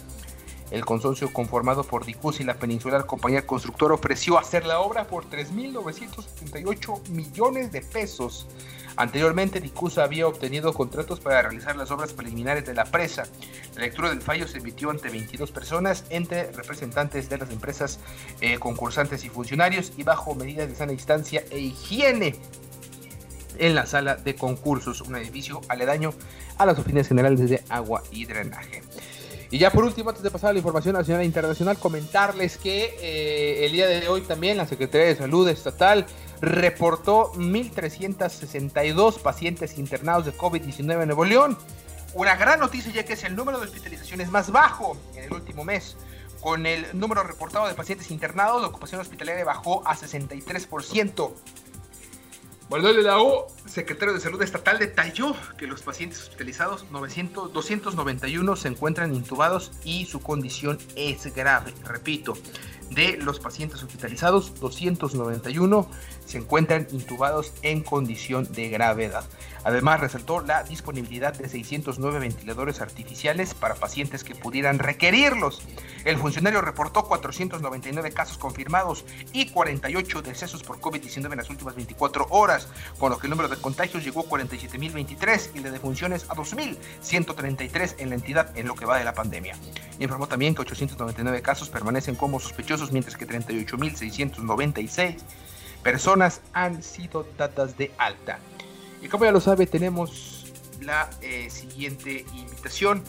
El 0.70 0.84
consorcio 0.84 1.32
conformado 1.32 1.84
por 1.84 2.04
Dicus 2.04 2.40
y 2.40 2.44
la 2.44 2.54
Peninsular 2.54 3.06
Compañía 3.06 3.46
Constructora 3.46 3.94
ofreció 3.94 4.38
hacer 4.38 4.66
la 4.66 4.80
obra 4.80 5.06
por 5.06 5.24
3.978 5.30 7.08
millones 7.10 7.70
de 7.70 7.82
pesos. 7.82 8.48
Anteriormente, 8.96 9.60
Dicus 9.60 9.98
había 9.98 10.26
obtenido 10.26 10.72
contratos 10.72 11.20
para 11.20 11.42
realizar 11.42 11.76
las 11.76 11.90
obras 11.90 12.14
preliminares 12.14 12.64
de 12.66 12.74
la 12.74 12.84
presa. 12.84 13.24
La 13.74 13.82
lectura 13.82 14.08
del 14.08 14.22
fallo 14.22 14.48
se 14.48 14.58
emitió 14.58 14.90
ante 14.90 15.10
22 15.10 15.52
personas, 15.52 16.04
entre 16.08 16.50
representantes 16.50 17.28
de 17.28 17.38
las 17.38 17.50
empresas 17.50 18.00
eh, 18.40 18.58
concursantes 18.58 19.24
y 19.24 19.28
funcionarios, 19.28 19.92
y 19.96 20.02
bajo 20.02 20.34
medidas 20.34 20.68
de 20.68 20.74
sana 20.74 20.92
distancia 20.92 21.44
e 21.50 21.60
higiene 21.60 22.34
en 23.58 23.74
la 23.74 23.86
sala 23.86 24.16
de 24.16 24.34
concursos, 24.34 25.00
un 25.02 25.16
edificio 25.16 25.60
aledaño 25.68 26.12
a 26.58 26.66
las 26.66 26.78
oficinas 26.78 27.06
generales 27.06 27.48
de 27.50 27.62
agua 27.68 28.02
y 28.10 28.24
drenaje. 28.24 28.82
Y 29.50 29.58
ya 29.58 29.70
por 29.70 29.84
último, 29.84 30.10
antes 30.10 30.24
de 30.24 30.30
pasar 30.30 30.50
a 30.50 30.52
la 30.52 30.58
información 30.58 30.94
nacional 30.94 31.22
e 31.22 31.26
internacional, 31.26 31.78
comentarles 31.78 32.56
que 32.56 32.96
eh, 33.00 33.64
el 33.66 33.72
día 33.72 33.86
de 33.86 34.08
hoy 34.08 34.22
también 34.22 34.56
la 34.56 34.66
Secretaría 34.66 35.06
de 35.06 35.16
Salud 35.16 35.48
Estatal 35.48 36.06
reportó 36.40 37.32
1.362 37.34 39.20
pacientes 39.20 39.78
internados 39.78 40.26
de 40.26 40.34
COVID-19 40.34 41.02
en 41.02 41.08
Nuevo 41.08 41.24
León. 41.24 41.56
Una 42.14 42.34
gran 42.34 42.60
noticia 42.60 42.90
ya 42.92 43.04
que 43.04 43.12
es 43.12 43.24
el 43.24 43.36
número 43.36 43.58
de 43.58 43.66
hospitalizaciones 43.66 44.30
más 44.30 44.50
bajo 44.50 44.96
en 45.14 45.24
el 45.24 45.32
último 45.32 45.64
mes, 45.64 45.96
Con 46.40 46.66
el 46.66 46.86
número 46.92 47.22
reportado 47.22 47.66
de 47.66 47.74
pacientes 47.74 48.10
internados, 48.10 48.62
la 48.62 48.68
ocupación 48.68 49.00
hospitalaria 49.00 49.44
bajó 49.44 49.86
a 49.86 49.96
63%. 49.96 51.32
Manuel 52.68 53.04
Lao, 53.04 53.46
secretario 53.64 54.12
de 54.12 54.18
Salud 54.18 54.42
Estatal, 54.42 54.80
detalló 54.80 55.36
que 55.56 55.68
los 55.68 55.82
pacientes 55.82 56.20
hospitalizados 56.22 56.90
900, 56.90 57.52
291 57.52 58.56
se 58.56 58.66
encuentran 58.66 59.14
intubados 59.14 59.70
y 59.84 60.06
su 60.06 60.20
condición 60.20 60.76
es 60.96 61.32
grave. 61.32 61.72
Repito, 61.84 62.34
de 62.90 63.16
los 63.18 63.40
pacientes 63.40 63.82
hospitalizados, 63.82 64.58
291 64.60 65.88
se 66.24 66.38
encuentran 66.38 66.86
intubados 66.90 67.52
en 67.62 67.82
condición 67.82 68.50
de 68.52 68.68
gravedad. 68.68 69.24
Además, 69.64 70.00
resaltó 70.00 70.40
la 70.40 70.62
disponibilidad 70.62 71.34
de 71.34 71.48
609 71.48 72.20
ventiladores 72.20 72.80
artificiales 72.80 73.52
para 73.54 73.74
pacientes 73.74 74.22
que 74.22 74.34
pudieran 74.34 74.78
requerirlos. 74.78 75.62
El 76.04 76.18
funcionario 76.18 76.60
reportó 76.60 77.04
499 77.04 78.12
casos 78.12 78.38
confirmados 78.38 79.04
y 79.32 79.48
48 79.48 80.22
decesos 80.22 80.62
por 80.62 80.80
COVID-19 80.80 81.32
en 81.32 81.38
las 81.38 81.50
últimas 81.50 81.74
24 81.74 82.28
horas, 82.30 82.68
con 82.98 83.10
lo 83.10 83.18
que 83.18 83.26
el 83.26 83.30
número 83.30 83.48
de 83.48 83.56
contagios 83.56 84.04
llegó 84.04 84.20
a 84.20 84.24
47.023 84.24 85.50
y 85.54 85.58
de 85.58 85.70
defunciones 85.72 86.26
a 86.28 86.34
2.133 86.36 87.96
en 87.98 88.10
la 88.10 88.14
entidad 88.14 88.56
en 88.56 88.68
lo 88.68 88.76
que 88.76 88.84
va 88.84 88.98
de 88.98 89.04
la 89.04 89.14
pandemia. 89.14 89.56
Informó 89.98 90.28
también 90.28 90.54
que 90.54 90.62
899 90.62 91.42
casos 91.42 91.70
permanecen 91.70 92.14
como 92.14 92.38
sospechosos, 92.38 92.75
mientras 92.92 93.16
que 93.16 93.26
38.696 93.26 95.16
personas 95.82 96.40
han 96.52 96.82
sido 96.82 97.26
dadas 97.36 97.76
de 97.78 97.92
alta. 97.98 98.38
Y 99.02 99.08
como 99.08 99.24
ya 99.24 99.32
lo 99.32 99.40
sabe, 99.40 99.66
tenemos 99.66 100.52
la 100.80 101.08
eh, 101.22 101.48
siguiente 101.50 102.24
invitación 102.34 103.02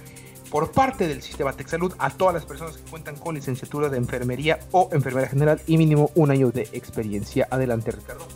por 0.50 0.72
parte 0.72 1.08
del 1.08 1.22
sistema 1.22 1.54
TechSalud 1.54 1.94
a 2.00 2.10
todas 2.10 2.34
las 2.34 2.46
personas 2.46 2.78
que 2.78 2.90
cuentan 2.90 3.18
con 3.18 3.36
licenciatura 3.36 3.90
de 3.90 3.98
enfermería 3.98 4.60
o 4.72 4.90
enfermera 4.92 5.28
general 5.28 5.62
y 5.68 5.78
mínimo 5.78 6.12
un 6.16 6.32
año 6.32 6.52
de 6.52 6.70
experiencia. 6.72 7.48
Adelante, 7.50 7.92
Ricardo. 7.92 8.28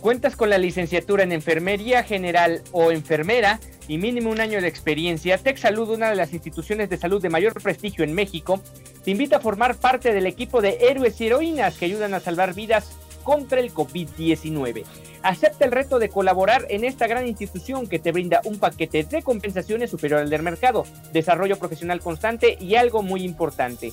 ¿Cuentas 0.00 0.36
con 0.36 0.50
la 0.50 0.58
licenciatura 0.58 1.24
en 1.24 1.32
enfermería 1.32 2.04
general 2.04 2.62
o 2.72 2.92
enfermera 2.92 3.60
y 3.88 3.98
mínimo 3.98 4.30
un 4.30 4.40
año 4.40 4.60
de 4.60 4.68
experiencia? 4.68 5.38
TechSalud, 5.38 5.88
una 5.88 6.10
de 6.10 6.16
las 6.16 6.32
instituciones 6.32 6.88
de 6.90 6.98
salud 6.98 7.20
de 7.20 7.30
mayor 7.30 7.60
prestigio 7.60 8.04
en 8.04 8.12
México, 8.12 8.60
te 9.02 9.10
invita 9.10 9.38
a 9.38 9.40
formar 9.40 9.76
parte 9.76 10.12
del 10.12 10.26
equipo 10.26 10.60
de 10.60 10.76
héroes 10.80 11.20
y 11.20 11.26
heroínas 11.26 11.76
que 11.78 11.86
ayudan 11.86 12.14
a 12.14 12.20
salvar 12.20 12.54
vidas 12.54 12.92
contra 13.24 13.60
el 13.60 13.74
COVID-19. 13.74 14.84
Acepta 15.22 15.64
el 15.64 15.72
reto 15.72 15.98
de 15.98 16.08
colaborar 16.08 16.66
en 16.70 16.84
esta 16.84 17.06
gran 17.06 17.26
institución 17.26 17.86
que 17.86 17.98
te 17.98 18.12
brinda 18.12 18.40
un 18.44 18.58
paquete 18.58 19.02
de 19.04 19.22
compensaciones 19.22 19.90
superior 19.90 20.20
al 20.20 20.30
del 20.30 20.42
mercado, 20.42 20.84
desarrollo 21.12 21.58
profesional 21.58 22.00
constante 22.00 22.56
y 22.60 22.76
algo 22.76 23.02
muy 23.02 23.24
importante, 23.24 23.92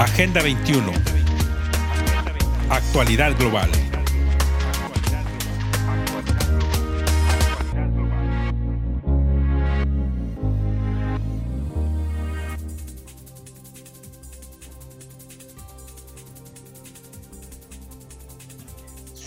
Agenda 0.00 0.40
21. 0.40 0.92
Actualidad 2.70 3.36
global. 3.36 3.89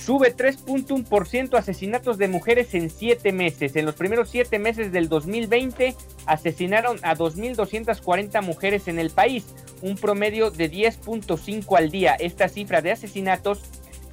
Sube 0.06 0.36
3.1% 0.36 1.58
asesinatos 1.58 2.18
de 2.18 2.28
mujeres 2.28 2.74
en 2.74 2.90
7 2.90 3.32
meses. 3.32 3.74
En 3.78 3.86
los 3.86 3.96
primeros 3.96 4.30
7 4.30 4.60
meses 4.60 4.92
del 4.92 5.08
2020 5.08 5.96
asesinaron 6.26 7.00
a 7.04 7.16
2.240 7.16 8.42
mujeres 8.42 8.90
en 8.90 9.00
el 9.00 9.12
país, 9.12 9.46
un 9.82 9.96
promedio 9.96 10.52
de 10.52 10.70
10.5 10.70 11.78
al 11.78 11.90
día. 11.90 12.16
Esta 12.16 12.50
cifra 12.50 12.82
de 12.82 12.92
asesinatos 12.92 13.62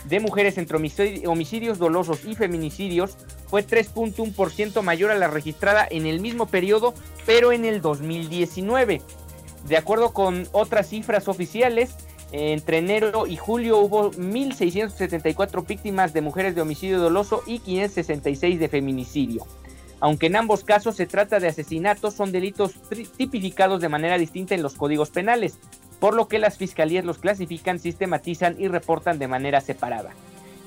de 0.08 0.20
mujeres 0.20 0.58
entre 0.58 0.76
homicidios 0.76 1.78
dolosos 1.78 2.24
y 2.24 2.36
feminicidios 2.36 3.16
fue 3.48 3.66
3.1% 3.66 4.82
mayor 4.82 5.10
a 5.10 5.16
la 5.16 5.26
registrada 5.26 5.88
en 5.90 6.06
el 6.06 6.20
mismo 6.20 6.46
periodo, 6.46 6.94
pero 7.26 7.50
en 7.50 7.64
el 7.64 7.80
2019. 7.80 9.02
De 9.66 9.76
acuerdo 9.76 10.12
con 10.12 10.46
otras 10.52 10.88
cifras 10.88 11.26
oficiales, 11.26 11.96
entre 12.32 12.78
enero 12.78 13.26
y 13.26 13.36
julio 13.36 13.78
hubo 13.78 14.12
1.674 14.12 15.66
víctimas 15.66 16.12
de 16.12 16.20
mujeres 16.20 16.54
de 16.54 16.62
homicidio 16.62 17.00
doloso 17.00 17.42
y 17.46 17.58
566 17.58 18.60
de 18.60 18.68
feminicidio. 18.68 19.46
Aunque 20.00 20.26
en 20.26 20.36
ambos 20.36 20.64
casos 20.64 20.96
se 20.96 21.06
trata 21.06 21.40
de 21.40 21.48
asesinatos, 21.48 22.14
son 22.14 22.32
delitos 22.32 22.74
tipificados 23.16 23.80
de 23.80 23.88
manera 23.88 24.16
distinta 24.16 24.54
en 24.54 24.62
los 24.62 24.74
códigos 24.74 25.10
penales, 25.10 25.58
por 25.98 26.14
lo 26.14 26.28
que 26.28 26.38
las 26.38 26.56
fiscalías 26.56 27.04
los 27.04 27.18
clasifican, 27.18 27.78
sistematizan 27.78 28.56
y 28.58 28.68
reportan 28.68 29.18
de 29.18 29.28
manera 29.28 29.60
separada. 29.60 30.10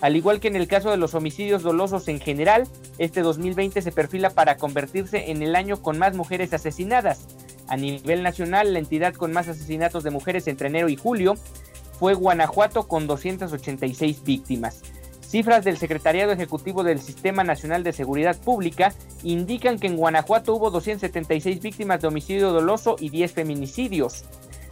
Al 0.01 0.15
igual 0.17 0.39
que 0.39 0.49
en 0.49 0.57
el 0.57 0.67
caso 0.67 0.91
de 0.91 0.97
los 0.97 1.15
homicidios 1.15 1.63
dolosos 1.63 2.09
en 2.09 2.19
general, 2.19 2.67
este 2.97 3.21
2020 3.21 3.81
se 3.81 3.91
perfila 3.91 4.29
para 4.29 4.57
convertirse 4.57 5.31
en 5.31 5.41
el 5.41 5.55
año 5.55 5.81
con 5.81 5.97
más 5.97 6.13
mujeres 6.13 6.53
asesinadas, 6.53 7.25
a 7.67 7.77
nivel 7.77 8.23
nacional, 8.23 8.73
la 8.73 8.79
entidad 8.79 9.13
con 9.13 9.31
más 9.31 9.47
asesinatos 9.47 10.03
de 10.03 10.11
mujeres 10.11 10.47
entre 10.47 10.67
enero 10.67 10.89
y 10.89 10.95
julio 10.95 11.35
fue 11.99 12.13
Guanajuato 12.13 12.87
con 12.87 13.07
286 13.07 14.23
víctimas. 14.23 14.81
Cifras 15.21 15.63
del 15.63 15.77
Secretariado 15.77 16.31
Ejecutivo 16.31 16.83
del 16.83 17.01
Sistema 17.01 17.43
Nacional 17.43 17.83
de 17.83 17.91
Seguridad 17.91 18.37
Pública 18.39 18.93
indican 19.23 19.79
que 19.79 19.87
en 19.87 19.97
Guanajuato 19.97 20.53
hubo 20.53 20.69
276 20.69 21.59
víctimas 21.59 22.01
de 22.01 22.07
homicidio 22.07 22.51
doloso 22.51 22.97
y 22.99 23.09
10 23.09 23.31
feminicidios. 23.31 24.25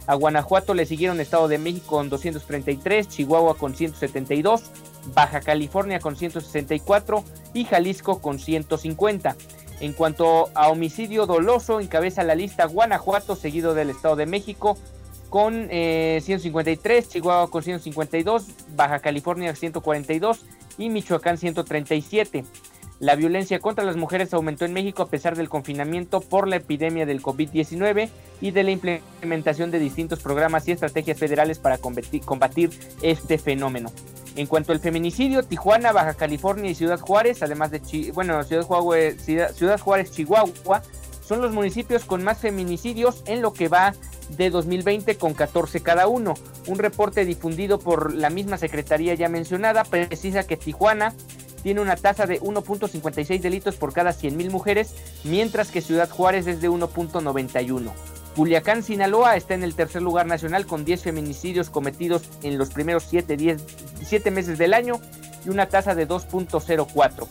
A 0.06 0.14
Guanajuato 0.14 0.74
le 0.74 0.86
siguieron 0.86 1.20
Estado 1.20 1.48
de 1.48 1.58
México 1.58 1.96
con 1.96 2.08
233, 2.08 3.08
Chihuahua 3.08 3.56
con 3.56 3.74
172, 3.74 4.70
Baja 5.14 5.40
California 5.40 6.00
con 6.00 6.16
164 6.16 7.24
y 7.54 7.64
Jalisco 7.64 8.20
con 8.20 8.38
150. 8.38 9.36
En 9.80 9.92
cuanto 9.92 10.50
a 10.54 10.68
homicidio 10.68 11.26
doloso, 11.26 11.80
encabeza 11.80 12.22
la 12.22 12.34
lista 12.34 12.66
Guanajuato, 12.66 13.36
seguido 13.36 13.74
del 13.74 13.90
Estado 13.90 14.16
de 14.16 14.26
México, 14.26 14.78
con 15.28 15.68
153, 15.70 17.04
eh, 17.04 17.08
Chihuahua 17.08 17.50
con 17.50 17.62
152, 17.62 18.46
Baja 18.76 18.98
California 18.98 19.54
142 19.54 20.44
y 20.76 20.90
Michoacán 20.90 21.38
137. 21.38 22.44
La 23.00 23.16
violencia 23.16 23.58
contra 23.58 23.82
las 23.82 23.96
mujeres 23.96 24.32
aumentó 24.32 24.64
en 24.64 24.74
México 24.74 25.02
a 25.02 25.08
pesar 25.08 25.34
del 25.34 25.48
confinamiento 25.48 26.20
por 26.20 26.46
la 26.46 26.56
epidemia 26.56 27.04
del 27.06 27.20
COVID-19 27.20 28.10
y 28.40 28.50
de 28.52 28.62
la 28.62 28.70
implementación 28.70 29.72
de 29.72 29.80
distintos 29.80 30.20
programas 30.20 30.68
y 30.68 30.72
estrategias 30.72 31.18
federales 31.18 31.58
para 31.58 31.78
combatir 31.78 32.70
este 33.02 33.38
fenómeno. 33.38 33.90
En 34.36 34.46
cuanto 34.46 34.72
al 34.72 34.80
feminicidio, 34.80 35.42
Tijuana, 35.42 35.92
Baja 35.92 36.14
California 36.14 36.70
y 36.70 36.74
Ciudad 36.74 36.98
Juárez, 37.00 37.42
además 37.42 37.70
de 37.70 38.12
bueno, 38.14 38.42
Ciudad 38.44 38.62
Juárez, 38.62 39.22
Ciudad 39.22 39.78
Juárez, 39.78 40.10
Chihuahua, 40.10 40.82
son 41.26 41.42
los 41.42 41.52
municipios 41.52 42.04
con 42.04 42.24
más 42.24 42.38
feminicidios 42.38 43.22
en 43.26 43.42
lo 43.42 43.52
que 43.52 43.68
va 43.68 43.94
de 44.30 44.50
2020 44.50 45.16
con 45.16 45.34
14 45.34 45.80
cada 45.80 46.06
uno. 46.06 46.34
Un 46.66 46.78
reporte 46.78 47.24
difundido 47.24 47.78
por 47.78 48.14
la 48.14 48.30
misma 48.30 48.58
secretaría 48.58 49.14
ya 49.14 49.28
mencionada 49.28 49.84
precisa 49.84 50.46
que 50.46 50.56
Tijuana 50.56 51.14
tiene 51.62 51.80
una 51.80 51.96
tasa 51.96 52.26
de 52.26 52.40
1.56 52.40 53.40
delitos 53.40 53.76
por 53.76 53.92
cada 53.92 54.10
100.000 54.12 54.50
mujeres, 54.50 54.94
mientras 55.24 55.70
que 55.70 55.80
Ciudad 55.80 56.10
Juárez 56.10 56.46
es 56.46 56.60
de 56.60 56.68
1.91. 56.70 57.92
Culiacán, 58.34 58.82
Sinaloa 58.82 59.36
está 59.36 59.54
en 59.54 59.62
el 59.62 59.74
tercer 59.74 60.00
lugar 60.00 60.26
nacional 60.26 60.66
con 60.66 60.84
10 60.84 61.02
feminicidios 61.02 61.68
cometidos 61.68 62.22
en 62.42 62.56
los 62.56 62.70
primeros 62.70 63.04
7, 63.08 63.36
10, 63.36 63.62
meses 64.32 64.58
del 64.58 64.72
año 64.72 65.00
y 65.44 65.50
una 65.50 65.68
tasa 65.68 65.94
de 65.94 66.08
2.04. 66.08 67.26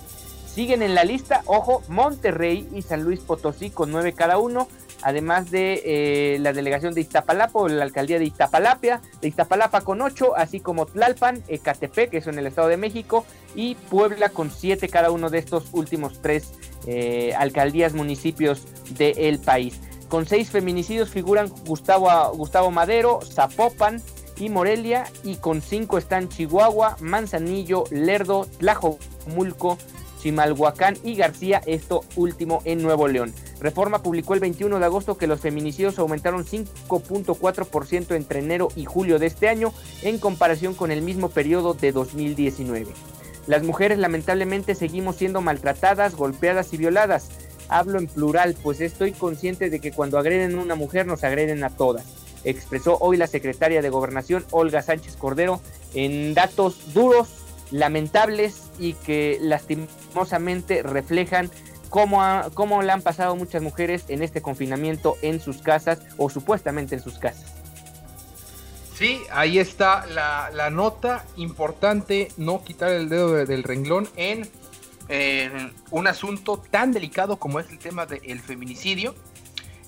Siguen 0.46 0.82
en 0.82 0.94
la 0.94 1.04
lista, 1.04 1.42
ojo, 1.46 1.82
Monterrey 1.88 2.68
y 2.74 2.82
San 2.82 3.04
Luis 3.04 3.22
Potosí 3.22 3.70
con 3.70 3.90
9 3.90 4.14
cada 4.14 4.38
uno, 4.38 4.68
además 5.02 5.50
de 5.50 5.82
eh, 5.86 6.40
la 6.40 6.54
delegación 6.54 6.94
de 6.94 7.02
Iztapalapa 7.02 7.58
o 7.58 7.68
la 7.68 7.84
alcaldía 7.84 8.20
de 8.20 8.26
Iztapalapa, 8.26 9.02
de 9.22 9.28
Iztapalapa 9.28 9.82
con 9.82 10.02
8, 10.02 10.36
así 10.36 10.60
como 10.60 10.86
Tlalpan, 10.86 11.42
Ecatepec, 11.48 12.12
que 12.12 12.18
es 12.18 12.28
en 12.28 12.38
el 12.38 12.46
Estado 12.46 12.68
de 12.68 12.78
México, 12.78 13.26
y 13.56 13.76
Puebla 13.76 14.30
con 14.30 14.52
7 14.52 14.88
cada 14.90 15.10
uno 15.10 15.30
de 15.30 15.40
estos 15.40 15.70
últimos 15.72 16.22
tres 16.22 16.54
eh, 16.86 17.34
alcaldías, 17.36 17.94
municipios 17.94 18.68
del 18.98 19.40
país. 19.40 19.80
Con 20.12 20.28
seis 20.28 20.50
feminicidios 20.50 21.10
figuran 21.10 21.48
Gustavo, 21.66 22.10
Gustavo 22.36 22.70
Madero, 22.70 23.22
Zapopan 23.22 24.02
y 24.36 24.50
Morelia 24.50 25.06
y 25.24 25.38
con 25.38 25.62
cinco 25.62 25.98
están 25.98 26.28
Chihuahua, 26.28 26.98
Manzanillo, 27.00 27.86
Lerdo, 27.92 28.46
Tlajomulco, 28.58 29.78
Chimalhuacán 30.22 30.98
y 31.06 31.16
García, 31.16 31.62
esto 31.66 32.04
último 32.18 32.62
en 32.66 32.84
Nuevo 32.84 33.08
León. 33.08 33.34
Reforma 33.62 34.04
publicó 34.04 34.34
el 34.34 34.42
21 34.42 34.80
de 34.80 34.86
agosto 34.86 35.18
que 35.18 35.28
los 35.28 35.40
feminicidios 35.40 35.98
aumentaron 35.98 36.44
5.4% 36.44 38.14
entre 38.14 38.40
enero 38.40 38.68
y 38.76 38.84
julio 38.84 39.18
de 39.18 39.28
este 39.28 39.48
año 39.48 39.74
en 40.02 40.20
comparación 40.20 40.74
con 40.74 40.92
el 40.92 41.02
mismo 41.02 41.30
periodo 41.30 41.74
de 41.74 41.94
2019. 41.94 42.92
Las 43.48 43.64
mujeres 43.64 43.98
lamentablemente 43.98 44.76
seguimos 44.76 45.16
siendo 45.16 45.42
maltratadas, 45.42 46.16
golpeadas 46.16 46.74
y 46.74 46.78
violadas. 46.78 47.30
Hablo 47.72 48.00
en 48.00 48.08
plural, 48.08 48.56
pues 48.62 48.82
estoy 48.82 49.14
consciente 49.14 49.70
de 49.70 49.80
que 49.80 49.94
cuando 49.94 50.20
agreden 50.20 50.60
a 50.60 50.62
una 50.62 50.76
mujer 50.76 51.08
nos 51.08 51.24
agreden 51.24 51.64
a 51.64 51.70
todas. 51.70 52.06
Expresó 52.44 52.98
hoy 53.00 53.16
la 53.16 53.28
secretaria 53.28 53.82
de 53.82 53.90
Gobernación, 53.90 54.46
Olga 54.52 54.82
Sánchez 54.82 55.16
Cordero, 55.16 55.62
en 55.94 56.34
datos 56.34 56.94
duros, 56.94 57.30
lamentables 57.72 58.64
y 58.78 58.94
que 58.94 59.38
lastimosamente 59.42 60.84
reflejan 60.84 61.50
cómo, 61.90 62.22
cómo 62.54 62.82
le 62.82 62.92
han 62.92 63.02
pasado 63.02 63.38
muchas 63.38 63.62
mujeres 63.62 64.04
en 64.10 64.22
este 64.22 64.42
confinamiento 64.42 65.16
en 65.22 65.40
sus 65.40 65.62
casas 65.62 66.00
o 66.18 66.30
supuestamente 66.30 66.96
en 66.96 67.02
sus 67.02 67.20
casas. 67.20 67.62
Sí, 69.02 69.22
ahí 69.32 69.58
está 69.58 70.06
la, 70.06 70.70
nota 70.70 71.26
importante, 71.36 72.28
no 72.38 72.64
quitar 72.64 72.92
el 72.92 73.10
dedo 73.10 73.34
del 73.46 73.64
renglón 73.64 74.08
en, 74.16 74.48
un 75.90 76.08
asunto 76.08 76.58
tan 76.58 76.92
delicado 76.92 77.38
como 77.38 77.60
es 77.60 77.70
el 77.70 77.80
tema 77.80 78.06
del 78.06 78.40
feminicidio. 78.40 79.16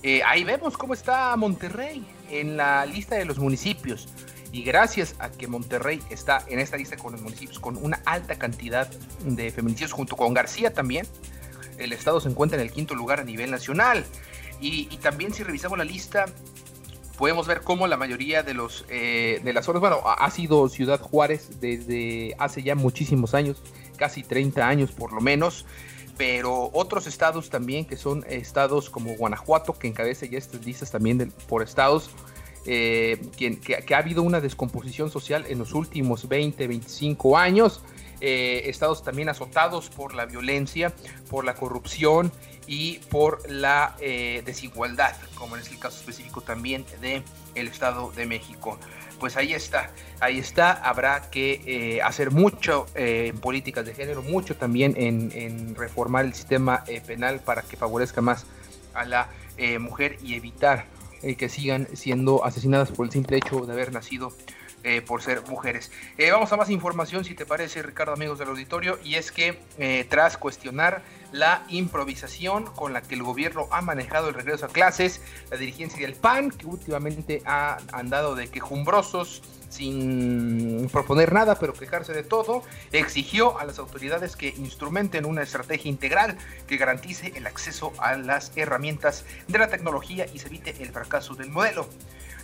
Eh, 0.02 0.22
ahí 0.24 0.44
vemos 0.44 0.76
cómo 0.76 0.92
está 0.92 1.34
Monterrey 1.36 2.06
en 2.30 2.56
la 2.56 2.84
lista 2.84 3.14
de 3.16 3.24
los 3.24 3.38
municipios. 3.38 4.08
Y 4.52 4.62
gracias 4.62 5.16
a 5.18 5.30
que 5.30 5.48
Monterrey 5.48 6.00
está 6.10 6.44
en 6.46 6.58
esta 6.58 6.76
lista 6.76 6.96
con 6.96 7.12
los 7.12 7.22
municipios 7.22 7.58
con 7.58 7.76
una 7.76 8.00
alta 8.04 8.36
cantidad 8.36 8.88
de 9.24 9.50
feminicidios 9.50 9.92
junto 9.92 10.16
con 10.16 10.34
García 10.34 10.72
también, 10.72 11.06
el 11.78 11.92
estado 11.92 12.20
se 12.20 12.28
encuentra 12.28 12.56
en 12.56 12.62
el 12.66 12.70
quinto 12.70 12.94
lugar 12.94 13.18
a 13.18 13.24
nivel 13.24 13.50
nacional. 13.50 14.04
Y 14.60 14.86
también 14.98 15.34
si 15.34 15.42
revisamos 15.42 15.76
la 15.76 15.84
lista, 15.84 16.26
podemos 17.16 17.46
ver 17.46 17.60
cómo 17.62 17.86
la 17.86 17.96
mayoría 17.96 18.42
de 18.42 18.54
los 18.54 18.84
eh, 18.88 19.40
de 19.44 19.52
las 19.52 19.64
zonas, 19.64 19.80
bueno, 19.80 20.00
ha 20.04 20.30
sido 20.30 20.68
Ciudad 20.68 21.00
Juárez 21.00 21.60
desde 21.60 22.34
hace 22.38 22.62
ya 22.62 22.74
muchísimos 22.74 23.34
años, 23.34 23.62
casi 23.96 24.22
30 24.22 24.66
años 24.66 24.92
por 24.92 25.12
lo 25.12 25.20
menos, 25.20 25.64
pero 26.16 26.70
otros 26.72 27.06
estados 27.06 27.50
también 27.50 27.84
que 27.84 27.96
son 27.96 28.24
estados 28.28 28.90
como 28.90 29.14
Guanajuato, 29.14 29.72
que 29.74 29.88
encabeza 29.88 30.26
ya 30.26 30.38
estas 30.38 30.64
listas 30.64 30.90
también 30.90 31.32
por 31.48 31.62
estados, 31.62 32.10
eh, 32.66 33.20
que, 33.36 33.94
ha 33.94 33.98
habido 33.98 34.22
una 34.22 34.40
descomposición 34.40 35.10
social 35.10 35.44
en 35.48 35.58
los 35.58 35.74
últimos 35.74 36.28
20, 36.28 36.66
25 36.66 37.36
años. 37.36 37.82
Eh, 38.26 38.70
estados 38.70 39.02
también 39.02 39.28
azotados 39.28 39.90
por 39.90 40.14
la 40.14 40.24
violencia, 40.24 40.94
por 41.28 41.44
la 41.44 41.52
corrupción 41.52 42.32
y 42.66 43.00
por 43.10 43.50
la 43.50 43.96
eh, 44.00 44.40
desigualdad, 44.46 45.14
como 45.34 45.58
es 45.58 45.68
el 45.70 45.78
caso 45.78 45.98
específico 45.98 46.40
también 46.40 46.86
de 47.02 47.22
Estado 47.54 48.10
de 48.12 48.24
México. 48.24 48.78
Pues 49.20 49.36
ahí 49.36 49.52
está, 49.52 49.90
ahí 50.20 50.38
está, 50.38 50.72
habrá 50.72 51.30
que 51.30 51.60
eh, 51.66 52.00
hacer 52.00 52.30
mucho 52.30 52.86
en 52.94 53.38
políticas 53.40 53.84
de 53.84 53.92
género, 53.92 54.22
mucho 54.22 54.56
también 54.56 54.94
en, 54.96 55.74
reformar 55.74 56.24
el 56.24 56.32
sistema 56.32 56.82
penal 57.06 57.40
para 57.40 57.60
que 57.60 57.76
favorezca 57.76 58.22
más 58.22 58.46
a 58.94 59.04
la 59.04 59.28
mujer 59.80 60.16
y 60.22 60.34
evitar 60.34 60.86
que 61.36 61.48
sigan 61.50 61.88
siendo 61.92 62.42
asesinadas 62.42 62.90
por 62.90 63.04
el 63.04 63.12
simple 63.12 63.36
hecho 63.36 63.66
de 63.66 63.72
haber 63.74 63.92
nacido 63.92 64.32
eh, 64.84 65.00
por 65.00 65.22
ser 65.22 65.42
mujeres. 65.48 65.90
Eh, 66.18 66.30
vamos 66.30 66.52
a 66.52 66.56
más 66.56 66.68
información, 66.68 67.24
si 67.24 67.34
te 67.34 67.46
parece, 67.46 67.82
Ricardo, 67.82 68.12
amigos 68.12 68.38
del 68.38 68.48
auditorio, 68.48 68.98
y 69.02 69.14
es 69.14 69.32
que 69.32 69.58
eh, 69.78 70.06
tras 70.10 70.36
cuestionar 70.36 71.02
la 71.32 71.64
improvisación 71.68 72.66
con 72.66 72.92
la 72.92 73.00
que 73.00 73.14
el 73.14 73.22
gobierno 73.22 73.66
ha 73.70 73.80
manejado 73.80 74.28
el 74.28 74.34
regreso 74.34 74.66
a 74.66 74.68
clases, 74.68 75.22
la 75.50 75.56
dirigencia 75.56 76.06
del 76.06 76.14
PAN, 76.14 76.50
que 76.50 76.66
últimamente 76.66 77.42
ha 77.46 77.78
andado 77.92 78.34
de 78.34 78.48
quejumbrosos, 78.48 79.42
sin 79.74 80.88
proponer 80.92 81.32
nada, 81.32 81.58
pero 81.58 81.72
quejarse 81.72 82.12
de 82.12 82.22
todo, 82.22 82.62
exigió 82.92 83.58
a 83.58 83.64
las 83.64 83.78
autoridades 83.78 84.36
que 84.36 84.48
instrumenten 84.48 85.24
una 85.24 85.42
estrategia 85.42 85.90
integral 85.90 86.36
que 86.68 86.76
garantice 86.76 87.32
el 87.34 87.46
acceso 87.46 87.92
a 87.98 88.16
las 88.16 88.52
herramientas 88.54 89.24
de 89.48 89.58
la 89.58 89.68
tecnología 89.68 90.26
y 90.32 90.38
se 90.38 90.46
evite 90.46 90.76
el 90.80 90.90
fracaso 90.90 91.34
del 91.34 91.50
modelo. 91.50 91.88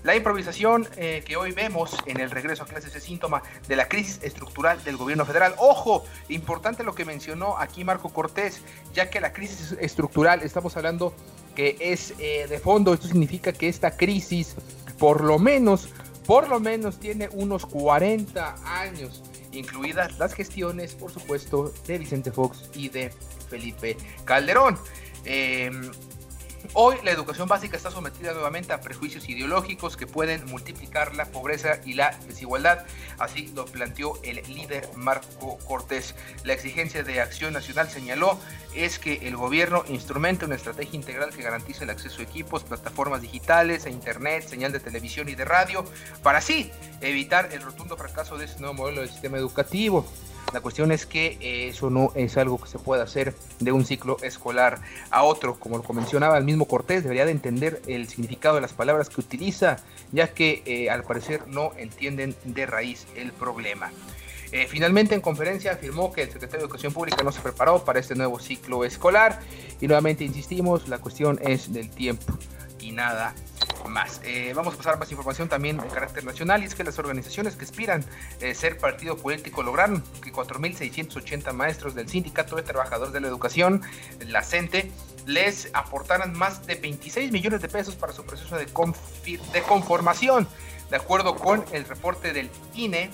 La 0.02 0.16
improvisación 0.16 0.88
eh, 0.96 1.22
que 1.26 1.36
hoy 1.36 1.52
vemos 1.52 1.94
en 2.06 2.20
el 2.20 2.30
regreso 2.30 2.62
a 2.62 2.66
clases 2.66 2.94
es 2.94 3.04
síntoma 3.04 3.42
de 3.68 3.76
la 3.76 3.86
crisis 3.86 4.18
estructural 4.22 4.82
del 4.82 4.96
gobierno 4.96 5.26
federal. 5.26 5.54
Ojo, 5.58 6.04
importante 6.30 6.82
lo 6.84 6.94
que 6.94 7.04
mencionó 7.04 7.58
aquí 7.58 7.84
Marco 7.84 8.08
Cortés, 8.08 8.62
ya 8.94 9.10
que 9.10 9.20
la 9.20 9.34
crisis 9.34 9.76
estructural, 9.78 10.42
estamos 10.42 10.74
hablando 10.78 11.14
que 11.54 11.76
es 11.80 12.14
eh, 12.18 12.46
de 12.48 12.58
fondo, 12.58 12.94
esto 12.94 13.08
significa 13.08 13.52
que 13.52 13.68
esta 13.68 13.96
crisis, 13.96 14.56
por 14.98 15.22
lo 15.22 15.38
menos, 15.38 15.90
por 16.26 16.48
lo 16.48 16.60
menos 16.60 16.98
tiene 16.98 17.28
unos 17.32 17.66
40 17.66 18.56
años, 18.64 19.22
incluidas 19.52 20.18
las 20.18 20.32
gestiones, 20.32 20.94
por 20.94 21.10
supuesto, 21.12 21.74
de 21.86 21.98
Vicente 21.98 22.32
Fox 22.32 22.70
y 22.74 22.88
de 22.88 23.12
Felipe 23.50 23.98
Calderón. 24.24 24.78
Eh, 25.26 25.70
Hoy 26.75 26.96
la 27.03 27.11
educación 27.11 27.49
básica 27.49 27.77
está 27.77 27.90
sometida 27.90 28.33
nuevamente 28.33 28.73
a 28.73 28.81
prejuicios 28.81 29.29
ideológicos 29.29 29.96
que 29.96 30.07
pueden 30.07 30.44
multiplicar 30.46 31.16
la 31.16 31.25
pobreza 31.25 31.81
y 31.85 31.94
la 31.94 32.16
desigualdad. 32.27 32.87
Así 33.18 33.51
lo 33.55 33.64
planteó 33.64 34.20
el 34.23 34.37
líder 34.53 34.88
Marco 34.94 35.59
Cortés. 35.66 36.14
La 36.44 36.53
exigencia 36.53 37.03
de 37.03 37.20
Acción 37.20 37.53
Nacional 37.53 37.88
señaló 37.88 38.38
es 38.75 38.99
que 38.99 39.27
el 39.27 39.37
gobierno 39.37 39.85
instrumente 39.88 40.44
una 40.44 40.55
estrategia 40.55 40.96
integral 40.96 41.31
que 41.31 41.42
garantice 41.42 41.85
el 41.85 41.90
acceso 41.90 42.20
a 42.20 42.25
equipos, 42.25 42.62
plataformas 42.62 43.20
digitales, 43.20 43.87
a 43.87 43.90
internet, 43.90 44.46
señal 44.46 44.70
de 44.70 44.81
televisión 44.81 45.29
y 45.29 45.35
de 45.35 45.44
radio, 45.44 45.85
para 46.23 46.38
así 46.38 46.70
evitar 47.01 47.49
el 47.53 47.62
rotundo 47.62 47.96
fracaso 47.96 48.38
de 48.38 48.44
este 48.44 48.61
nuevo 48.61 48.75
modelo 48.75 49.01
de 49.01 49.09
sistema 49.09 49.38
educativo. 49.38 50.07
La 50.52 50.60
cuestión 50.60 50.92
es 50.92 51.06
que 51.06 51.38
eh, 51.40 51.68
eso 51.68 51.90
no 51.90 52.12
es 52.14 52.36
algo 52.36 52.60
que 52.60 52.68
se 52.68 52.78
pueda 52.78 53.04
hacer 53.04 53.34
de 53.60 53.72
un 53.72 53.84
ciclo 53.84 54.16
escolar 54.22 54.80
a 55.10 55.22
otro. 55.22 55.58
Como 55.58 55.78
lo 55.78 55.94
mencionaba 55.94 56.38
el 56.38 56.44
mismo 56.44 56.66
Cortés, 56.66 57.02
debería 57.02 57.24
de 57.24 57.32
entender 57.32 57.82
el 57.86 58.08
significado 58.08 58.56
de 58.56 58.60
las 58.60 58.72
palabras 58.72 59.08
que 59.08 59.20
utiliza, 59.20 59.76
ya 60.12 60.28
que 60.28 60.62
eh, 60.66 60.90
al 60.90 61.04
parecer 61.04 61.46
no 61.48 61.72
entienden 61.76 62.34
de 62.44 62.66
raíz 62.66 63.06
el 63.14 63.32
problema. 63.32 63.92
Eh, 64.52 64.66
finalmente 64.68 65.14
en 65.14 65.20
conferencia 65.20 65.72
afirmó 65.72 66.12
que 66.12 66.22
el 66.22 66.28
secretario 66.28 66.60
de 66.60 66.64
Educación 66.64 66.92
Pública 66.92 67.22
no 67.22 67.30
se 67.30 67.40
preparó 67.40 67.84
para 67.84 68.00
este 68.00 68.16
nuevo 68.16 68.40
ciclo 68.40 68.84
escolar 68.84 69.38
y 69.80 69.86
nuevamente 69.86 70.24
insistimos, 70.24 70.88
la 70.88 70.98
cuestión 70.98 71.38
es 71.42 71.72
del 71.72 71.88
tiempo 71.88 72.36
y 72.81 72.93
nada 72.93 73.35
más. 73.88 74.21
Eh, 74.25 74.53
vamos 74.55 74.75
a 74.75 74.77
pasar 74.77 74.99
más 74.99 75.11
información 75.11 75.49
también 75.49 75.79
de 75.79 75.87
carácter 75.88 76.25
nacional 76.25 76.62
y 76.62 76.66
es 76.66 76.75
que 76.75 76.85
las 76.85 76.99
organizaciones 76.99 77.57
que 77.57 77.64
aspiran 77.64 78.05
a 78.05 78.55
ser 78.55 78.79
partido 78.79 79.16
político 79.16 79.62
lograron 79.62 80.03
que 80.23 80.33
4.680 80.33 81.53
maestros 81.53 81.95
del 81.95 82.09
Sindicato 82.09 82.57
de 82.57 82.62
Trabajadores 82.62 83.12
de 83.12 83.21
la 83.21 83.29
Educación, 83.29 83.83
la 84.27 84.43
CENTE, 84.43 84.90
les 85.27 85.71
aportaran 85.75 86.33
más 86.33 86.66
de 86.66 86.75
26 86.75 87.33
millones 87.33 87.62
de 87.62 87.69
pesos 87.69 87.95
para 87.95 88.12
su 88.12 88.25
proceso 88.25 88.57
de, 88.57 88.66
de 88.66 89.62
conformación. 89.62 90.49
De 90.90 90.97
acuerdo 90.97 91.37
con 91.37 91.64
el 91.73 91.85
reporte 91.85 92.33
del 92.33 92.51
INE, 92.75 93.11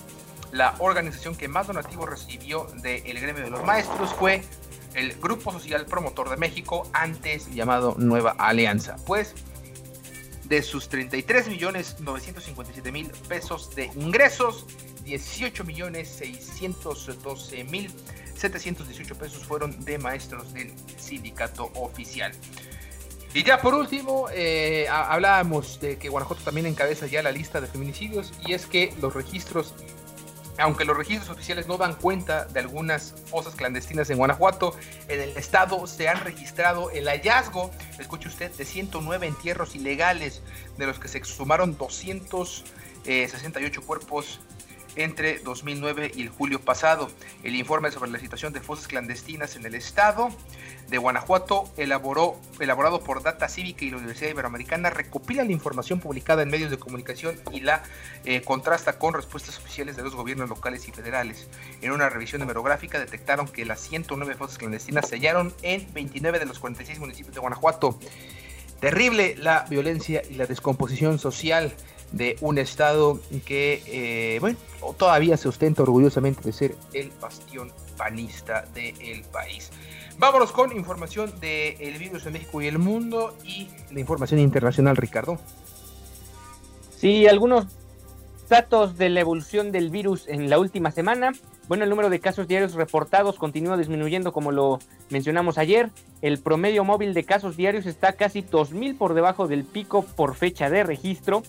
la 0.51 0.75
organización 0.79 1.35
que 1.35 1.47
más 1.47 1.67
donativos 1.67 2.09
recibió 2.09 2.65
del 2.81 3.19
gremio 3.19 3.43
de 3.43 3.49
los 3.49 3.63
maestros 3.63 4.13
fue 4.13 4.43
el 4.93 5.13
Grupo 5.15 5.51
Social 5.51 5.85
Promotor 5.85 6.29
de 6.29 6.37
México, 6.37 6.89
antes 6.93 7.53
llamado 7.53 7.95
Nueva 7.99 8.31
Alianza. 8.31 8.95
Pues 9.05 9.35
de 10.47 10.61
sus 10.61 10.89
33 10.89 11.47
millones 11.47 11.97
957 11.99 12.91
mil 12.91 13.09
pesos 13.27 13.75
de 13.75 13.85
ingresos, 13.95 14.65
18 15.03 15.63
millones 15.63 16.09
612 16.09 17.63
mil 17.65 17.91
718 18.35 19.15
pesos 19.15 19.43
fueron 19.45 19.83
de 19.83 19.97
maestros 19.97 20.53
del 20.53 20.71
sindicato 20.97 21.71
oficial. 21.75 22.31
Y 23.33 23.43
ya 23.43 23.61
por 23.61 23.73
último, 23.73 24.27
eh, 24.33 24.87
hablábamos 24.89 25.79
de 25.79 25.97
que 25.97 26.09
Guanajuato 26.09 26.43
también 26.43 26.65
encabeza 26.65 27.07
ya 27.07 27.21
la 27.21 27.31
lista 27.31 27.59
de 27.59 27.67
feminicidios 27.67 28.33
y 28.45 28.53
es 28.53 28.65
que 28.65 28.93
los 29.01 29.13
registros 29.13 29.73
aunque 30.57 30.85
los 30.85 30.97
registros 30.97 31.29
oficiales 31.29 31.67
no 31.67 31.77
dan 31.77 31.93
cuenta 31.95 32.45
de 32.45 32.59
algunas 32.59 33.13
fosas 33.25 33.53
clandestinas 33.55 34.09
en 34.09 34.17
Guanajuato, 34.17 34.75
en 35.07 35.21
el 35.21 35.37
estado 35.37 35.85
se 35.87 36.09
han 36.09 36.21
registrado 36.23 36.89
el 36.91 37.07
hallazgo, 37.07 37.71
escuche 37.99 38.27
usted, 38.27 38.51
de 38.51 38.65
109 38.65 39.27
entierros 39.27 39.75
ilegales, 39.75 40.41
de 40.77 40.87
los 40.87 40.99
que 40.99 41.07
se 41.07 41.17
exhumaron 41.17 41.77
268 41.77 43.81
cuerpos 43.83 44.41
entre 44.97 45.39
2009 45.39 46.11
y 46.15 46.21
el 46.21 46.29
julio 46.29 46.59
pasado. 46.59 47.09
El 47.43 47.55
informe 47.55 47.91
sobre 47.91 48.11
la 48.11 48.19
situación 48.19 48.53
de 48.53 48.61
fosas 48.61 48.87
clandestinas 48.87 49.55
en 49.55 49.65
el 49.65 49.75
estado 49.75 50.29
de 50.89 50.97
Guanajuato, 50.97 51.69
elaboró, 51.75 52.39
elaborado 52.59 53.01
por 53.01 53.21
Data 53.21 53.49
Cívica 53.49 53.83
y 53.83 53.89
la 53.89 53.97
Universidad 53.97 54.31
Iberoamericana, 54.31 54.89
recopila 54.89 55.43
la 55.43 55.51
información 55.51 55.99
publicada 55.99 56.43
en 56.43 56.49
medios 56.49 56.71
de 56.71 56.77
comunicación 56.77 57.35
y 57.51 57.59
la 57.59 57.83
eh, 58.23 58.41
contrasta 58.41 58.97
con 58.97 59.13
respuestas 59.13 59.57
oficiales 59.57 59.97
de 59.97 60.03
los 60.03 60.15
gobiernos 60.15 60.49
locales 60.49 60.87
y 60.87 60.91
federales. 60.91 61.47
En 61.81 61.91
una 61.91 62.09
revisión 62.09 62.39
numerográfica 62.39 62.99
detectaron 62.99 63.47
que 63.47 63.65
las 63.65 63.81
109 63.81 64.35
fosas 64.35 64.57
clandestinas 64.57 65.09
se 65.09 65.15
hallaron 65.15 65.53
en 65.61 65.91
29 65.93 66.39
de 66.39 66.45
los 66.45 66.59
46 66.59 66.99
municipios 66.99 67.35
de 67.35 67.41
Guanajuato. 67.41 67.99
Terrible 68.79 69.35
la 69.37 69.65
violencia 69.69 70.21
y 70.29 70.35
la 70.35 70.45
descomposición 70.45 71.19
social 71.19 71.73
de 72.11 72.37
un 72.41 72.57
estado 72.57 73.19
que, 73.45 73.83
eh, 73.87 74.39
bueno, 74.39 74.57
todavía 74.97 75.37
se 75.37 75.47
ostenta 75.47 75.83
orgullosamente 75.83 76.41
de 76.43 76.53
ser 76.53 76.75
el 76.93 77.11
bastión 77.21 77.71
panista 77.97 78.65
del 78.73 79.23
país. 79.23 79.71
Vámonos 80.17 80.51
con 80.51 80.75
información 80.75 81.31
del 81.39 81.97
virus 81.99 82.25
en 82.25 82.33
México 82.33 82.61
y 82.61 82.67
el 82.67 82.79
mundo 82.79 83.35
y 83.43 83.67
la 83.91 83.99
información 83.99 84.39
internacional, 84.39 84.95
Ricardo. 84.95 85.39
Sí, 86.95 87.27
algunos 87.27 87.67
datos 88.49 88.97
de 88.97 89.09
la 89.09 89.19
evolución 89.19 89.71
del 89.71 89.89
virus 89.89 90.27
en 90.27 90.49
la 90.49 90.57
última 90.57 90.91
semana. 90.91 91.33
Bueno, 91.67 91.83
el 91.83 91.89
número 91.89 92.09
de 92.09 92.19
casos 92.19 92.47
diarios 92.47 92.73
reportados 92.73 93.37
continúa 93.37 93.77
disminuyendo 93.77 94.31
como 94.31 94.51
lo 94.51 94.79
mencionamos 95.09 95.57
ayer. 95.57 95.89
El 96.21 96.39
promedio 96.39 96.83
móvil 96.83 97.13
de 97.13 97.25
casos 97.25 97.57
diarios 97.57 97.85
está 97.85 98.13
casi 98.13 98.41
2.000 98.41 98.97
por 98.97 99.13
debajo 99.13 99.47
del 99.47 99.65
pico 99.65 100.03
por 100.03 100.35
fecha 100.35 100.69
de 100.69 100.83
registro. 100.83 101.43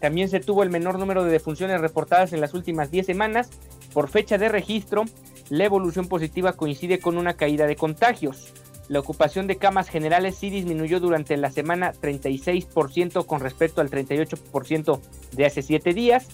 También 0.00 0.28
se 0.28 0.40
tuvo 0.40 0.62
el 0.62 0.70
menor 0.70 0.98
número 0.98 1.24
de 1.24 1.30
defunciones 1.30 1.80
reportadas 1.80 2.32
en 2.32 2.40
las 2.40 2.54
últimas 2.54 2.90
10 2.90 3.06
semanas. 3.06 3.50
Por 3.92 4.08
fecha 4.08 4.38
de 4.38 4.48
registro, 4.48 5.04
la 5.50 5.64
evolución 5.64 6.08
positiva 6.08 6.54
coincide 6.54 7.00
con 7.00 7.18
una 7.18 7.34
caída 7.34 7.66
de 7.66 7.76
contagios. 7.76 8.52
La 8.88 8.98
ocupación 8.98 9.46
de 9.46 9.56
camas 9.56 9.88
generales 9.88 10.34
sí 10.34 10.50
disminuyó 10.50 10.98
durante 10.98 11.36
la 11.36 11.50
semana 11.52 11.92
36% 11.92 13.24
con 13.24 13.40
respecto 13.40 13.80
al 13.80 13.90
38% 13.90 15.00
de 15.32 15.46
hace 15.46 15.62
7 15.62 15.94
días. 15.94 16.26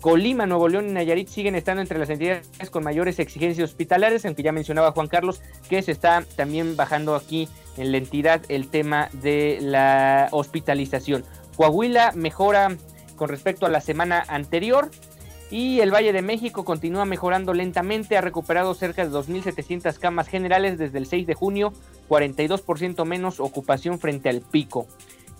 Colima, 0.00 0.46
Nuevo 0.46 0.68
León 0.68 0.90
y 0.90 0.92
Nayarit 0.92 1.28
siguen 1.28 1.54
estando 1.54 1.80
entre 1.80 1.98
las 1.98 2.10
entidades 2.10 2.46
con 2.70 2.84
mayores 2.84 3.18
exigencias 3.18 3.70
hospitalarias, 3.70 4.24
aunque 4.26 4.42
ya 4.42 4.52
mencionaba 4.52 4.92
Juan 4.92 5.08
Carlos 5.08 5.40
que 5.68 5.80
se 5.82 5.92
está 5.92 6.22
también 6.36 6.76
bajando 6.76 7.14
aquí 7.16 7.48
en 7.78 7.90
la 7.90 7.98
entidad 7.98 8.42
el 8.48 8.68
tema 8.68 9.08
de 9.14 9.58
la 9.62 10.28
hospitalización. 10.30 11.24
Coahuila 11.56 12.12
mejora 12.14 12.76
con 13.16 13.28
respecto 13.28 13.66
a 13.66 13.70
la 13.70 13.80
semana 13.80 14.24
anterior, 14.28 14.90
y 15.50 15.80
el 15.80 15.92
Valle 15.92 16.12
de 16.12 16.22
México 16.22 16.64
continúa 16.64 17.04
mejorando 17.04 17.52
lentamente, 17.54 18.16
ha 18.16 18.20
recuperado 18.20 18.74
cerca 18.74 19.06
de 19.06 19.12
2.700 19.12 19.98
camas 19.98 20.28
generales 20.28 20.78
desde 20.78 20.98
el 20.98 21.06
6 21.06 21.26
de 21.26 21.34
junio, 21.34 21.72
42% 22.08 23.04
menos 23.04 23.40
ocupación 23.40 23.98
frente 23.98 24.28
al 24.28 24.40
pico. 24.40 24.86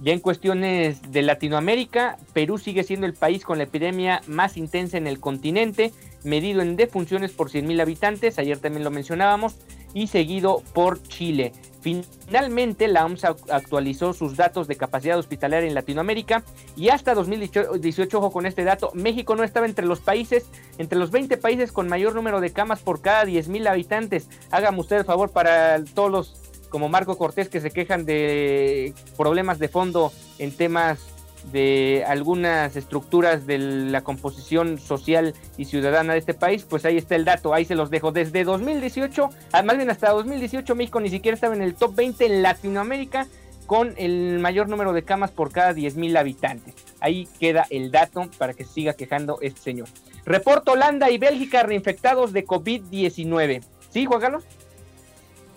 Ya 0.00 0.12
en 0.12 0.20
cuestiones 0.20 1.12
de 1.12 1.22
Latinoamérica, 1.22 2.18
Perú 2.32 2.58
sigue 2.58 2.84
siendo 2.84 3.06
el 3.06 3.14
país 3.14 3.44
con 3.44 3.58
la 3.58 3.64
epidemia 3.64 4.20
más 4.26 4.56
intensa 4.56 4.98
en 4.98 5.06
el 5.06 5.20
continente, 5.20 5.92
medido 6.24 6.62
en 6.62 6.76
defunciones 6.76 7.32
por 7.32 7.50
100.000 7.50 7.80
habitantes, 7.80 8.38
ayer 8.38 8.58
también 8.58 8.84
lo 8.84 8.90
mencionábamos, 8.90 9.56
y 9.94 10.08
seguido 10.08 10.62
por 10.74 11.02
Chile. 11.02 11.52
Finalmente, 11.84 12.88
la 12.88 13.04
OMS 13.04 13.24
actualizó 13.50 14.14
sus 14.14 14.38
datos 14.38 14.66
de 14.68 14.76
capacidad 14.76 15.18
hospitalaria 15.18 15.68
en 15.68 15.74
Latinoamérica 15.74 16.42
y 16.76 16.88
hasta 16.88 17.12
2018, 17.12 18.18
ojo 18.18 18.32
con 18.32 18.46
este 18.46 18.64
dato, 18.64 18.90
México 18.94 19.36
no 19.36 19.44
estaba 19.44 19.66
entre 19.66 19.84
los 19.84 20.00
países, 20.00 20.46
entre 20.78 20.98
los 20.98 21.10
20 21.10 21.36
países 21.36 21.72
con 21.72 21.86
mayor 21.86 22.14
número 22.14 22.40
de 22.40 22.54
camas 22.54 22.80
por 22.80 23.02
cada 23.02 23.26
10 23.26 23.48
mil 23.48 23.66
habitantes. 23.66 24.30
Hágame 24.50 24.80
usted 24.80 24.96
el 24.96 25.04
favor 25.04 25.30
para 25.30 25.84
todos 25.84 26.10
los 26.10 26.40
como 26.70 26.88
Marco 26.88 27.18
Cortés 27.18 27.50
que 27.50 27.60
se 27.60 27.70
quejan 27.70 28.06
de 28.06 28.94
problemas 29.18 29.58
de 29.58 29.68
fondo 29.68 30.10
en 30.38 30.56
temas 30.56 31.13
de 31.52 32.04
algunas 32.06 32.76
estructuras 32.76 33.46
de 33.46 33.58
la 33.58 34.02
composición 34.02 34.78
social 34.78 35.34
y 35.56 35.66
ciudadana 35.66 36.14
de 36.14 36.18
este 36.18 36.34
país, 36.34 36.64
pues 36.68 36.84
ahí 36.84 36.96
está 36.96 37.16
el 37.16 37.24
dato, 37.24 37.54
ahí 37.54 37.64
se 37.64 37.74
los 37.74 37.90
dejo. 37.90 38.12
Desde 38.12 38.44
2018, 38.44 39.30
ah, 39.52 39.62
más 39.62 39.76
bien 39.76 39.90
hasta 39.90 40.10
2018, 40.10 40.74
México 40.74 41.00
ni 41.00 41.10
siquiera 41.10 41.34
estaba 41.34 41.54
en 41.54 41.62
el 41.62 41.74
top 41.74 41.94
20 41.94 42.26
en 42.26 42.42
Latinoamérica 42.42 43.26
con 43.66 43.94
el 43.96 44.38
mayor 44.40 44.68
número 44.68 44.92
de 44.92 45.04
camas 45.04 45.30
por 45.30 45.50
cada 45.52 45.72
10 45.72 45.96
mil 45.96 46.16
habitantes. 46.16 46.74
Ahí 47.00 47.28
queda 47.38 47.66
el 47.70 47.90
dato 47.90 48.28
para 48.38 48.54
que 48.54 48.64
siga 48.64 48.94
quejando 48.94 49.38
este 49.40 49.60
señor. 49.60 49.88
Reporto 50.24 50.72
Holanda 50.72 51.10
y 51.10 51.18
Bélgica 51.18 51.62
reinfectados 51.62 52.32
de 52.32 52.46
COVID-19. 52.46 53.62
¿Sí, 53.90 54.06
Juan 54.06 54.20
Carlos? 54.20 54.44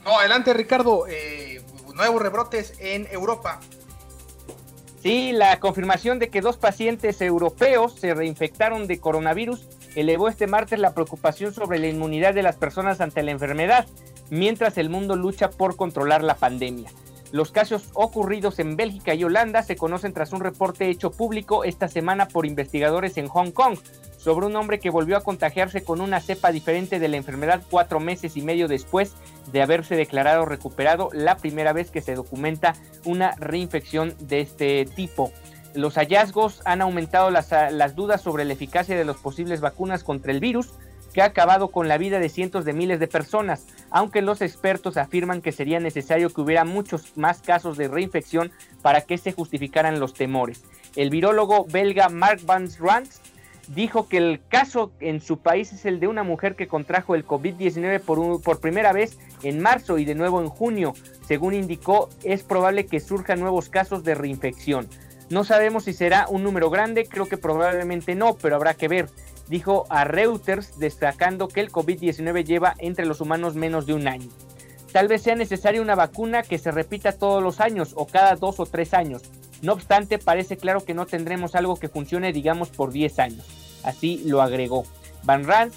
No, 0.05 0.19
adelante 0.19 0.53
Ricardo. 0.53 1.05
Eh, 1.07 1.61
nuevos 1.95 2.21
rebrotes 2.21 2.73
en 2.79 3.07
Europa. 3.11 3.59
Sí, 5.07 5.31
la 5.31 5.57
confirmación 5.61 6.19
de 6.19 6.27
que 6.27 6.41
dos 6.41 6.57
pacientes 6.57 7.21
europeos 7.21 7.93
se 7.93 8.13
reinfectaron 8.13 8.87
de 8.87 8.99
coronavirus 8.99 9.65
elevó 9.95 10.27
este 10.27 10.47
martes 10.47 10.79
la 10.79 10.93
preocupación 10.93 11.53
sobre 11.53 11.79
la 11.79 11.87
inmunidad 11.87 12.33
de 12.33 12.43
las 12.43 12.57
personas 12.57 12.99
ante 12.99 13.23
la 13.23 13.31
enfermedad, 13.31 13.87
mientras 14.29 14.77
el 14.77 14.89
mundo 14.89 15.15
lucha 15.15 15.49
por 15.49 15.77
controlar 15.77 16.25
la 16.25 16.35
pandemia. 16.35 16.91
Los 17.31 17.51
casos 17.51 17.89
ocurridos 17.93 18.59
en 18.59 18.77
Bélgica 18.77 19.13
y 19.13 19.23
Holanda 19.23 19.61
se 19.61 19.75
conocen 19.75 20.13
tras 20.13 20.31
un 20.31 20.39
reporte 20.39 20.89
hecho 20.89 21.11
público 21.11 21.65
esta 21.65 21.89
semana 21.89 22.27
por 22.29 22.45
investigadores 22.45 23.17
en 23.17 23.27
Hong 23.27 23.51
Kong 23.51 23.77
sobre 24.17 24.45
un 24.45 24.55
hombre 24.55 24.79
que 24.79 24.89
volvió 24.89 25.17
a 25.17 25.23
contagiarse 25.23 25.83
con 25.83 26.01
una 26.01 26.21
cepa 26.21 26.51
diferente 26.51 26.99
de 26.99 27.07
la 27.07 27.17
enfermedad 27.17 27.61
cuatro 27.69 27.99
meses 27.99 28.37
y 28.37 28.41
medio 28.41 28.67
después 28.67 29.13
de 29.51 29.61
haberse 29.61 29.95
declarado 29.95 30.45
recuperado 30.45 31.09
la 31.11 31.37
primera 31.37 31.73
vez 31.73 31.91
que 31.91 32.01
se 32.01 32.15
documenta 32.15 32.75
una 33.05 33.31
reinfección 33.35 34.15
de 34.19 34.39
este 34.41 34.85
tipo. 34.85 35.31
Los 35.73 35.95
hallazgos 35.95 36.61
han 36.65 36.81
aumentado 36.81 37.29
las, 37.29 37.51
las 37.51 37.95
dudas 37.95 38.21
sobre 38.21 38.45
la 38.45 38.53
eficacia 38.53 38.97
de 38.97 39.05
las 39.05 39.17
posibles 39.17 39.61
vacunas 39.61 40.03
contra 40.03 40.31
el 40.31 40.39
virus, 40.39 40.73
que 41.13 41.21
ha 41.21 41.25
acabado 41.25 41.69
con 41.69 41.87
la 41.87 41.97
vida 41.97 42.19
de 42.19 42.29
cientos 42.29 42.65
de 42.65 42.73
miles 42.73 42.99
de 42.99 43.07
personas, 43.07 43.65
aunque 43.89 44.21
los 44.21 44.41
expertos 44.41 44.97
afirman 44.97 45.41
que 45.41 45.51
sería 45.51 45.79
necesario 45.79 46.29
que 46.29 46.41
hubiera 46.41 46.65
muchos 46.65 47.17
más 47.17 47.41
casos 47.41 47.77
de 47.77 47.87
reinfección 47.87 48.51
para 48.81 49.01
que 49.01 49.17
se 49.17 49.31
justificaran 49.31 49.99
los 49.99 50.13
temores. 50.13 50.63
El 50.95 51.09
virólogo 51.09 51.65
belga 51.65 52.09
Mark 52.09 52.41
Van 52.45 52.67
Rans 52.79 53.21
dijo 53.67 54.07
que 54.07 54.17
el 54.17 54.41
caso 54.47 54.91
en 54.99 55.19
su 55.21 55.39
país 55.39 55.73
es 55.73 55.85
el 55.85 55.99
de 55.99 56.07
una 56.07 56.23
mujer 56.23 56.55
que 56.55 56.67
contrajo 56.67 57.15
el 57.15 57.25
COVID-19 57.25 57.99
por, 58.01 58.41
por 58.41 58.59
primera 58.59 58.93
vez 58.93 59.17
en 59.43 59.59
marzo 59.61 59.97
y 59.97 60.05
de 60.05 60.15
nuevo 60.15 60.41
en 60.41 60.49
junio. 60.49 60.93
Según 61.27 61.53
indicó, 61.53 62.09
es 62.23 62.43
probable 62.43 62.85
que 62.85 62.99
surjan 62.99 63.39
nuevos 63.39 63.69
casos 63.69 64.03
de 64.03 64.15
reinfección. 64.15 64.87
No 65.29 65.43
sabemos 65.43 65.83
si 65.83 65.93
será 65.93 66.27
un 66.29 66.43
número 66.43 66.69
grande, 66.69 67.05
creo 67.05 67.25
que 67.25 67.37
probablemente 67.37 68.15
no, 68.15 68.37
pero 68.37 68.55
habrá 68.55 68.75
que 68.75 68.87
ver 68.87 69.09
dijo 69.49 69.85
a 69.89 70.03
Reuters 70.03 70.79
destacando 70.79 71.47
que 71.47 71.61
el 71.61 71.71
COVID-19 71.71 72.43
lleva 72.45 72.75
entre 72.77 73.05
los 73.05 73.21
humanos 73.21 73.55
menos 73.55 73.85
de 73.85 73.93
un 73.93 74.07
año. 74.07 74.29
Tal 74.91 75.07
vez 75.07 75.21
sea 75.21 75.35
necesaria 75.35 75.81
una 75.81 75.95
vacuna 75.95 76.43
que 76.43 76.57
se 76.57 76.71
repita 76.71 77.11
todos 77.11 77.43
los 77.43 77.59
años 77.59 77.93
o 77.95 78.07
cada 78.07 78.35
dos 78.35 78.59
o 78.59 78.65
tres 78.65 78.93
años. 78.93 79.23
No 79.61 79.73
obstante, 79.73 80.19
parece 80.19 80.57
claro 80.57 80.83
que 80.83 80.93
no 80.93 81.05
tendremos 81.05 81.55
algo 81.55 81.75
que 81.75 81.89
funcione, 81.89 82.31
digamos, 82.31 82.69
por 82.69 82.91
10 82.91 83.19
años. 83.19 83.45
Así 83.83 84.21
lo 84.25 84.41
agregó. 84.41 84.85
Van 85.23 85.45
Rand 85.45 85.73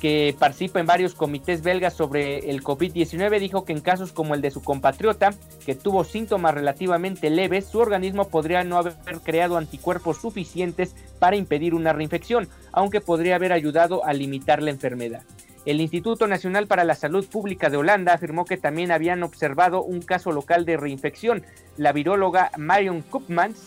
que 0.00 0.34
participa 0.38 0.80
en 0.80 0.86
varios 0.86 1.14
comités 1.14 1.62
belgas 1.62 1.94
sobre 1.94 2.50
el 2.50 2.62
COVID-19, 2.62 3.38
dijo 3.40 3.64
que 3.64 3.72
en 3.72 3.80
casos 3.80 4.12
como 4.12 4.34
el 4.34 4.42
de 4.42 4.50
su 4.50 4.62
compatriota, 4.62 5.32
que 5.64 5.74
tuvo 5.74 6.04
síntomas 6.04 6.54
relativamente 6.54 7.30
leves, 7.30 7.66
su 7.66 7.78
organismo 7.78 8.28
podría 8.28 8.62
no 8.64 8.76
haber 8.76 8.94
creado 9.22 9.56
anticuerpos 9.56 10.18
suficientes 10.18 10.94
para 11.18 11.36
impedir 11.36 11.74
una 11.74 11.92
reinfección, 11.92 12.48
aunque 12.72 13.00
podría 13.00 13.36
haber 13.36 13.52
ayudado 13.52 14.04
a 14.04 14.12
limitar 14.12 14.62
la 14.62 14.70
enfermedad. 14.70 15.22
El 15.64 15.80
Instituto 15.80 16.28
Nacional 16.28 16.68
para 16.68 16.84
la 16.84 16.94
Salud 16.94 17.26
Pública 17.26 17.70
de 17.70 17.76
Holanda 17.76 18.12
afirmó 18.12 18.44
que 18.44 18.56
también 18.56 18.92
habían 18.92 19.24
observado 19.24 19.82
un 19.82 20.00
caso 20.00 20.30
local 20.30 20.64
de 20.64 20.76
reinfección. 20.76 21.42
La 21.76 21.92
viróloga 21.92 22.52
Marion 22.56 23.02
Koopmans 23.02 23.66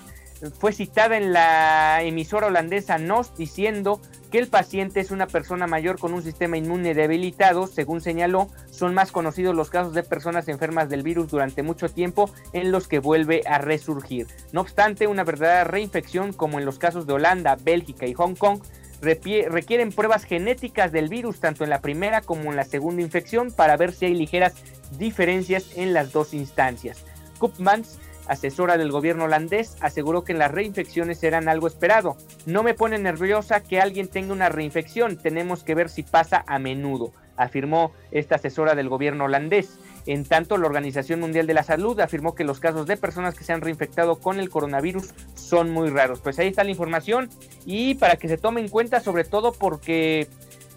fue 0.57 0.71
citada 0.71 1.17
en 1.17 1.33
la 1.33 2.01
emisora 2.03 2.47
holandesa 2.47 2.97
NOS 2.97 3.35
diciendo 3.35 4.01
que 4.31 4.37
el 4.37 4.47
paciente 4.47 4.99
es 4.99 5.11
una 5.11 5.27
persona 5.27 5.67
mayor 5.67 5.99
con 5.99 6.13
un 6.13 6.21
sistema 6.21 6.57
inmune 6.57 6.93
debilitado, 6.93 7.67
según 7.67 7.99
señaló, 7.99 8.47
son 8.69 8.93
más 8.93 9.11
conocidos 9.11 9.55
los 9.55 9.69
casos 9.69 9.93
de 9.93 10.03
personas 10.03 10.47
enfermas 10.47 10.89
del 10.89 11.03
virus 11.03 11.29
durante 11.29 11.63
mucho 11.63 11.89
tiempo 11.89 12.29
en 12.53 12.71
los 12.71 12.87
que 12.87 12.99
vuelve 12.99 13.41
a 13.47 13.57
resurgir. 13.57 14.27
No 14.51 14.61
obstante, 14.61 15.07
una 15.07 15.23
verdadera 15.23 15.63
reinfección, 15.63 16.33
como 16.33 16.59
en 16.59 16.65
los 16.65 16.77
casos 16.77 17.07
de 17.07 17.13
Holanda, 17.13 17.57
Bélgica 17.59 18.05
y 18.05 18.13
Hong 18.13 18.35
Kong, 18.35 18.61
requieren 19.01 19.91
pruebas 19.91 20.25
genéticas 20.25 20.91
del 20.91 21.09
virus 21.09 21.39
tanto 21.39 21.63
en 21.63 21.69
la 21.69 21.81
primera 21.81 22.21
como 22.21 22.49
en 22.49 22.57
la 22.57 22.65
segunda 22.65 23.01
infección 23.01 23.51
para 23.51 23.77
ver 23.77 23.93
si 23.93 24.05
hay 24.05 24.13
ligeras 24.13 24.55
diferencias 24.97 25.71
en 25.75 25.93
las 25.93 26.11
dos 26.11 26.33
instancias. 26.33 27.05
Koopmans 27.39 27.97
asesora 28.29 28.77
del 28.77 28.91
gobierno 28.91 29.25
holandés, 29.25 29.75
aseguró 29.81 30.23
que 30.23 30.33
las 30.33 30.51
reinfecciones 30.51 31.21
eran 31.23 31.49
algo 31.49 31.67
esperado. 31.67 32.15
No 32.45 32.63
me 32.63 32.75
pone 32.75 32.97
nerviosa 32.97 33.61
que 33.61 33.81
alguien 33.81 34.07
tenga 34.07 34.31
una 34.33 34.49
reinfección, 34.49 35.17
tenemos 35.17 35.63
que 35.63 35.75
ver 35.75 35.89
si 35.89 36.03
pasa 36.03 36.45
a 36.47 36.59
menudo, 36.59 37.11
afirmó 37.35 37.91
esta 38.11 38.35
asesora 38.35 38.75
del 38.75 38.87
gobierno 38.87 39.25
holandés. 39.25 39.79
En 40.05 40.25
tanto, 40.25 40.57
la 40.57 40.67
Organización 40.67 41.19
Mundial 41.19 41.47
de 41.47 41.53
la 41.53 41.63
Salud 41.63 41.99
afirmó 41.99 42.35
que 42.35 42.43
los 42.43 42.59
casos 42.59 42.87
de 42.87 42.97
personas 42.97 43.35
que 43.35 43.43
se 43.43 43.51
han 43.51 43.61
reinfectado 43.61 44.19
con 44.19 44.39
el 44.39 44.49
coronavirus 44.49 45.13
son 45.33 45.71
muy 45.71 45.89
raros. 45.89 46.19
Pues 46.21 46.39
ahí 46.39 46.47
está 46.47 46.63
la 46.63 46.71
información 46.71 47.29
y 47.65 47.95
para 47.95 48.15
que 48.15 48.27
se 48.27 48.37
tome 48.37 48.61
en 48.61 48.69
cuenta, 48.69 49.01
sobre 49.01 49.23
todo 49.23 49.51
porque 49.51 50.27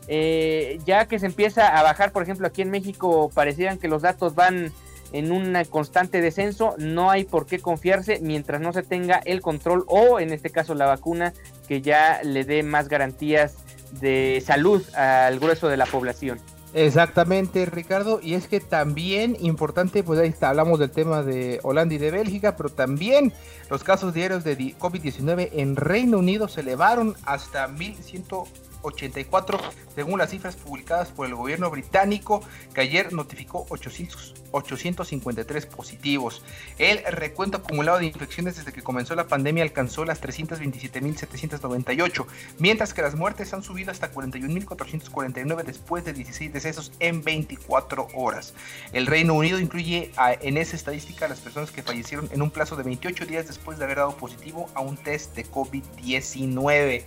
eh, 0.09 0.79
ya 0.85 1.07
que 1.07 1.19
se 1.19 1.27
empieza 1.27 1.79
a 1.79 1.83
bajar, 1.83 2.12
por 2.12 2.23
ejemplo, 2.23 2.47
aquí 2.47 2.62
en 2.62 2.71
México 2.71 3.31
parecieran 3.33 3.79
que 3.79 3.88
los 3.88 4.03
datos 4.03 4.35
van 4.35 4.73
en 5.12 5.33
un 5.33 5.57
constante 5.70 6.20
descenso, 6.20 6.75
no 6.79 7.11
hay 7.11 7.25
por 7.25 7.46
qué 7.46 7.59
confiarse 7.59 8.20
mientras 8.20 8.61
no 8.61 8.72
se 8.72 8.83
tenga 8.83 9.20
el 9.25 9.40
control 9.40 9.85
o 9.87 10.20
en 10.20 10.33
este 10.33 10.51
caso 10.51 10.75
la 10.75 10.87
vacuna 10.87 11.33
que 11.68 11.81
ya 11.81 12.20
le 12.22 12.44
dé 12.44 12.62
más 12.62 12.88
garantías 12.88 13.57
de 14.01 14.42
salud 14.44 14.83
al 14.94 15.38
grueso 15.38 15.68
de 15.68 15.77
la 15.77 15.87
población. 15.87 16.38
Exactamente, 16.75 17.66
Ricardo. 17.66 18.20
Y 18.22 18.35
es 18.35 18.46
que 18.46 18.61
también 18.61 19.37
importante, 19.40 20.03
pues 20.03 20.18
ahí 20.18 20.29
está, 20.29 20.48
hablamos 20.48 20.79
del 20.79 20.90
tema 20.90 21.22
de 21.22 21.61
Holanda 21.62 21.94
y 21.94 21.98
de 21.98 22.11
Bélgica, 22.11 22.57
pero 22.57 22.70
también 22.70 23.33
los 23.68 23.85
casos 23.85 24.14
diarios 24.14 24.42
de 24.44 24.57
COVID-19 24.57 25.51
en 25.53 25.77
Reino 25.77 26.18
Unido 26.18 26.48
se 26.48 26.62
elevaron 26.62 27.14
hasta 27.25 27.68
1100 27.68 28.25
84, 28.83 29.59
según 29.95 30.18
las 30.18 30.31
cifras 30.31 30.57
publicadas 30.57 31.09
por 31.09 31.27
el 31.27 31.35
gobierno 31.35 31.71
británico, 31.71 32.42
que 32.75 32.83
ayer 32.83 33.12
notificó 33.12 33.66
800, 33.68 34.35
853 34.53 35.66
positivos. 35.66 36.42
El 36.79 37.03
recuento 37.05 37.59
acumulado 37.59 37.99
de 37.99 38.07
infecciones 38.07 38.57
desde 38.57 38.73
que 38.73 38.83
comenzó 38.83 39.14
la 39.14 39.29
pandemia 39.29 39.62
alcanzó 39.62 40.05
las 40.05 40.21
327.798, 40.23 42.27
mientras 42.59 42.95
que 42.95 43.03
las 43.03 43.14
muertes 43.14 43.53
han 43.55 43.62
subido 43.62 43.90
hasta 43.90 44.12
41.449 44.12 45.64
después 45.64 46.05
de 46.05 46.12
16 46.12 46.53
decesos 46.53 46.92
en 47.01 47.23
24 47.23 48.09
horas. 48.14 48.55
El 48.92 49.07
Reino 49.07 49.35
Unido 49.35 49.59
incluye 49.59 50.12
en 50.40 50.57
esa 50.57 50.77
estadística 50.77 51.27
a 51.27 51.29
las 51.29 51.40
personas 51.40 51.71
que 51.71 51.83
fallecieron 51.83 52.29
en 52.33 52.42
un 52.42 52.51
plazo 52.51 52.77
de 52.77 52.83
28 52.83 53.27
días 53.27 53.47
después 53.47 53.79
de 53.79 53.85
haber 53.85 53.99
dado 53.99 54.16
positivo 54.16 54.68
a 54.75 54.81
un 54.81 54.97
test 54.97 55.35
de 55.35 55.47
COVID-19. 55.47 57.05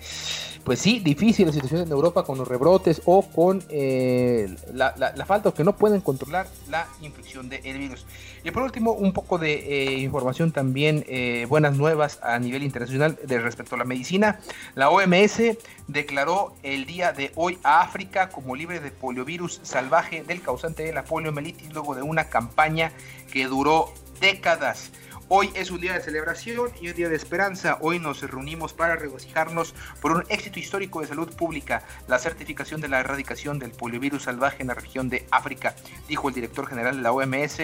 Pues 0.64 0.80
sí, 0.80 1.00
difícil 1.00 1.46
la 1.46 1.52
en 1.72 1.92
Europa 1.92 2.24
con 2.24 2.38
los 2.38 2.48
rebrotes 2.48 3.02
o 3.06 3.24
con 3.24 3.64
eh, 3.70 4.56
la, 4.74 4.94
falta 5.26 5.50
o 5.50 5.54
que 5.54 5.64
no 5.64 5.76
pueden 5.76 6.02
controlar 6.02 6.48
la 6.70 6.88
infección 7.02 7.50
del 7.50 7.78
virus. 7.78 8.06
Y 8.44 8.52
por 8.52 8.64
último, 8.64 8.92
un 8.92 9.12
poco 9.12 9.38
de 9.38 9.54
eh, 9.54 10.00
información 10.00 10.52
también, 10.52 11.04
eh, 11.08 11.46
buenas 11.50 11.76
nuevas 11.76 12.20
a 12.22 12.38
nivel 12.40 12.64
internacional 12.64 13.18
de 13.24 13.40
respecto 13.40 13.76
a 13.76 13.78
la 13.78 13.86
medicina. 13.86 14.40
La 14.76 14.90
OMS 14.90 15.42
declaró 15.88 16.56
el 16.64 16.86
día 16.86 17.12
de 17.12 17.32
hoy 17.36 17.58
a 17.64 17.82
África 17.82 18.30
como 18.30 18.56
libre 18.56 18.80
de 18.80 18.92
poliovirus 18.92 19.60
salvaje 19.64 20.24
del 20.24 20.42
causante 20.42 20.84
de 20.84 20.94
la 20.94 21.04
poliomielitis 21.04 21.74
luego 21.74 21.96
de 21.96 22.02
una 22.02 22.30
campaña 22.30 22.92
que 23.32 23.46
duró 23.48 23.92
décadas. 24.20 24.92
Hoy 25.28 25.50
es 25.56 25.72
un 25.72 25.82
día 25.82 25.94
de 25.94 26.02
celebración 26.02 26.70
y 26.80 26.90
un 26.90 26.94
día 26.94 27.10
de 27.10 27.16
esperanza. 27.16 27.80
Hoy 27.82 27.98
nos 27.98 28.22
reunimos 28.22 28.74
para 28.74 28.96
regocijarnos 28.96 29.74
por 30.00 30.12
un 30.12 30.24
éxito 30.30 30.60
histórico 30.60 31.02
de 31.02 31.08
salud 31.08 31.36
pública, 31.36 31.82
la 32.08 32.20
certificación 32.20 32.80
de 32.80 32.90
la 32.90 33.00
erradicación 33.00 33.58
del 33.58 33.72
poliovirus 33.72 34.24
salvaje 34.24 34.62
en 34.62 34.68
la 34.68 34.76
región 34.76 35.10
de 35.10 35.26
África, 35.32 35.76
dijo 36.08 36.30
el 36.30 36.36
director 36.36 36.68
general 36.68 36.98
de 36.98 37.02
la 37.02 37.12
OMS, 37.12 37.58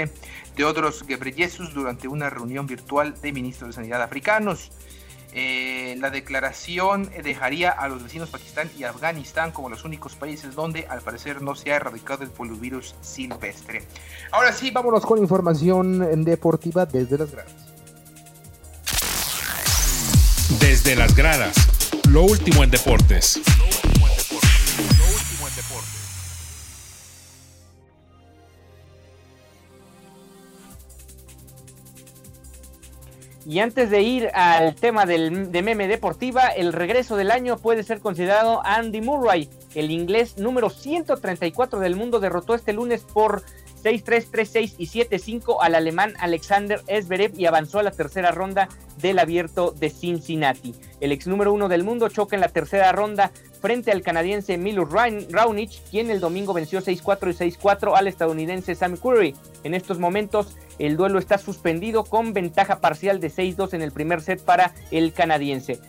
Teodros 0.56 1.06
Ghebreyesus, 1.06 1.71
durante 1.76 2.08
una 2.08 2.32
reunión 2.32 2.65
virtual 2.65 3.13
de 3.21 3.32
ministros 3.32 3.69
de 3.69 3.74
Sanidad 3.76 4.02
africanos. 4.02 4.71
Eh, 5.34 5.96
la 6.00 6.10
declaración 6.10 7.10
dejaría 7.24 7.72
a 7.72 7.88
los 7.88 8.04
vecinos 8.04 8.30
Pakistán 8.30 8.70
y 8.78 8.84
Afganistán 8.84 9.52
como 9.52 9.70
los 9.70 9.86
únicos 9.86 10.15
países 10.15 10.56
donde 10.56 10.86
al 10.89 11.02
parecer 11.02 11.41
no 11.41 11.56
se 11.56 11.72
ha 11.72 11.78
erradicado 11.78 12.24
el 12.24 12.30
poliovirus 12.30 12.96
silvestre. 13.02 13.84
Ahora 14.32 14.52
sí, 14.52 14.72
vámonos 14.72 15.06
con 15.06 15.20
información 15.20 16.24
deportiva 16.26 16.86
desde 16.86 17.17
las 17.17 17.32
gradas. 17.32 17.54
Desde 20.60 20.96
las 20.96 21.15
gradas, 21.15 21.56
lo 22.10 22.24
último 22.24 22.63
en 22.63 22.72
deportes. 22.72 23.39
Y 33.51 33.59
antes 33.59 33.89
de 33.89 34.01
ir 34.01 34.29
al 34.33 34.75
tema 34.75 35.05
del, 35.05 35.51
de 35.51 35.61
meme 35.61 35.89
deportiva, 35.89 36.47
el 36.47 36.71
regreso 36.71 37.17
del 37.17 37.31
año 37.31 37.57
puede 37.57 37.83
ser 37.83 37.99
considerado 37.99 38.61
Andy 38.63 39.01
Murray. 39.01 39.49
El 39.75 39.91
inglés 39.91 40.37
número 40.37 40.69
134 40.69 41.79
del 41.79 41.97
mundo 41.97 42.21
derrotó 42.21 42.55
este 42.55 42.71
lunes 42.71 43.03
por 43.03 43.43
6-3, 43.84 44.30
3-6 44.32 44.76
y 44.78 44.88
7-5 44.88 45.58
al 45.62 45.76
alemán 45.76 46.13
Alexander 46.20 46.82
Esberev 46.88 47.34
y 47.38 47.46
avanzó 47.46 47.80
a 47.80 47.84
la 47.84 47.91
tercera 47.91 48.32
ronda 48.32 48.70
del 49.02 49.20
abierto 49.20 49.72
de 49.72 49.89
Cincinnati. 49.89 50.76
El 51.00 51.12
ex 51.12 51.28
número 51.28 51.54
uno 51.54 51.67
del 51.67 51.84
mundo 51.84 52.10
choca 52.10 52.36
en 52.36 52.41
la 52.41 52.50
tercera 52.50 52.91
ronda 52.91 53.32
frente 53.62 53.91
al 53.91 54.02
canadiense 54.02 54.58
Milus 54.58 54.89
Raonic, 54.91 55.72
quien 55.89 56.10
el 56.10 56.20
domingo 56.20 56.54
venció 56.54 56.82
6-4 56.82 57.30
y 57.30 57.52
6-4 57.52 57.96
al 57.96 58.08
estadounidense 58.08 58.76
Sam 58.76 58.98
Curry. 58.98 59.36
En 59.63 59.76
estos 59.76 60.00
momentos, 60.00 60.58
el 60.80 60.98
duelo 60.98 61.20
está 61.20 61.38
suspendido 61.38 62.04
con 62.04 62.34
ventaja 62.34 62.80
parcial 62.80 63.20
de 63.20 63.30
6-2 63.30 63.74
en 63.74 63.84
el 63.84 63.91
primer 63.91 64.22
set 64.22 64.44
para 64.44 64.74
el 64.89 65.13
canadiense. 65.13 65.80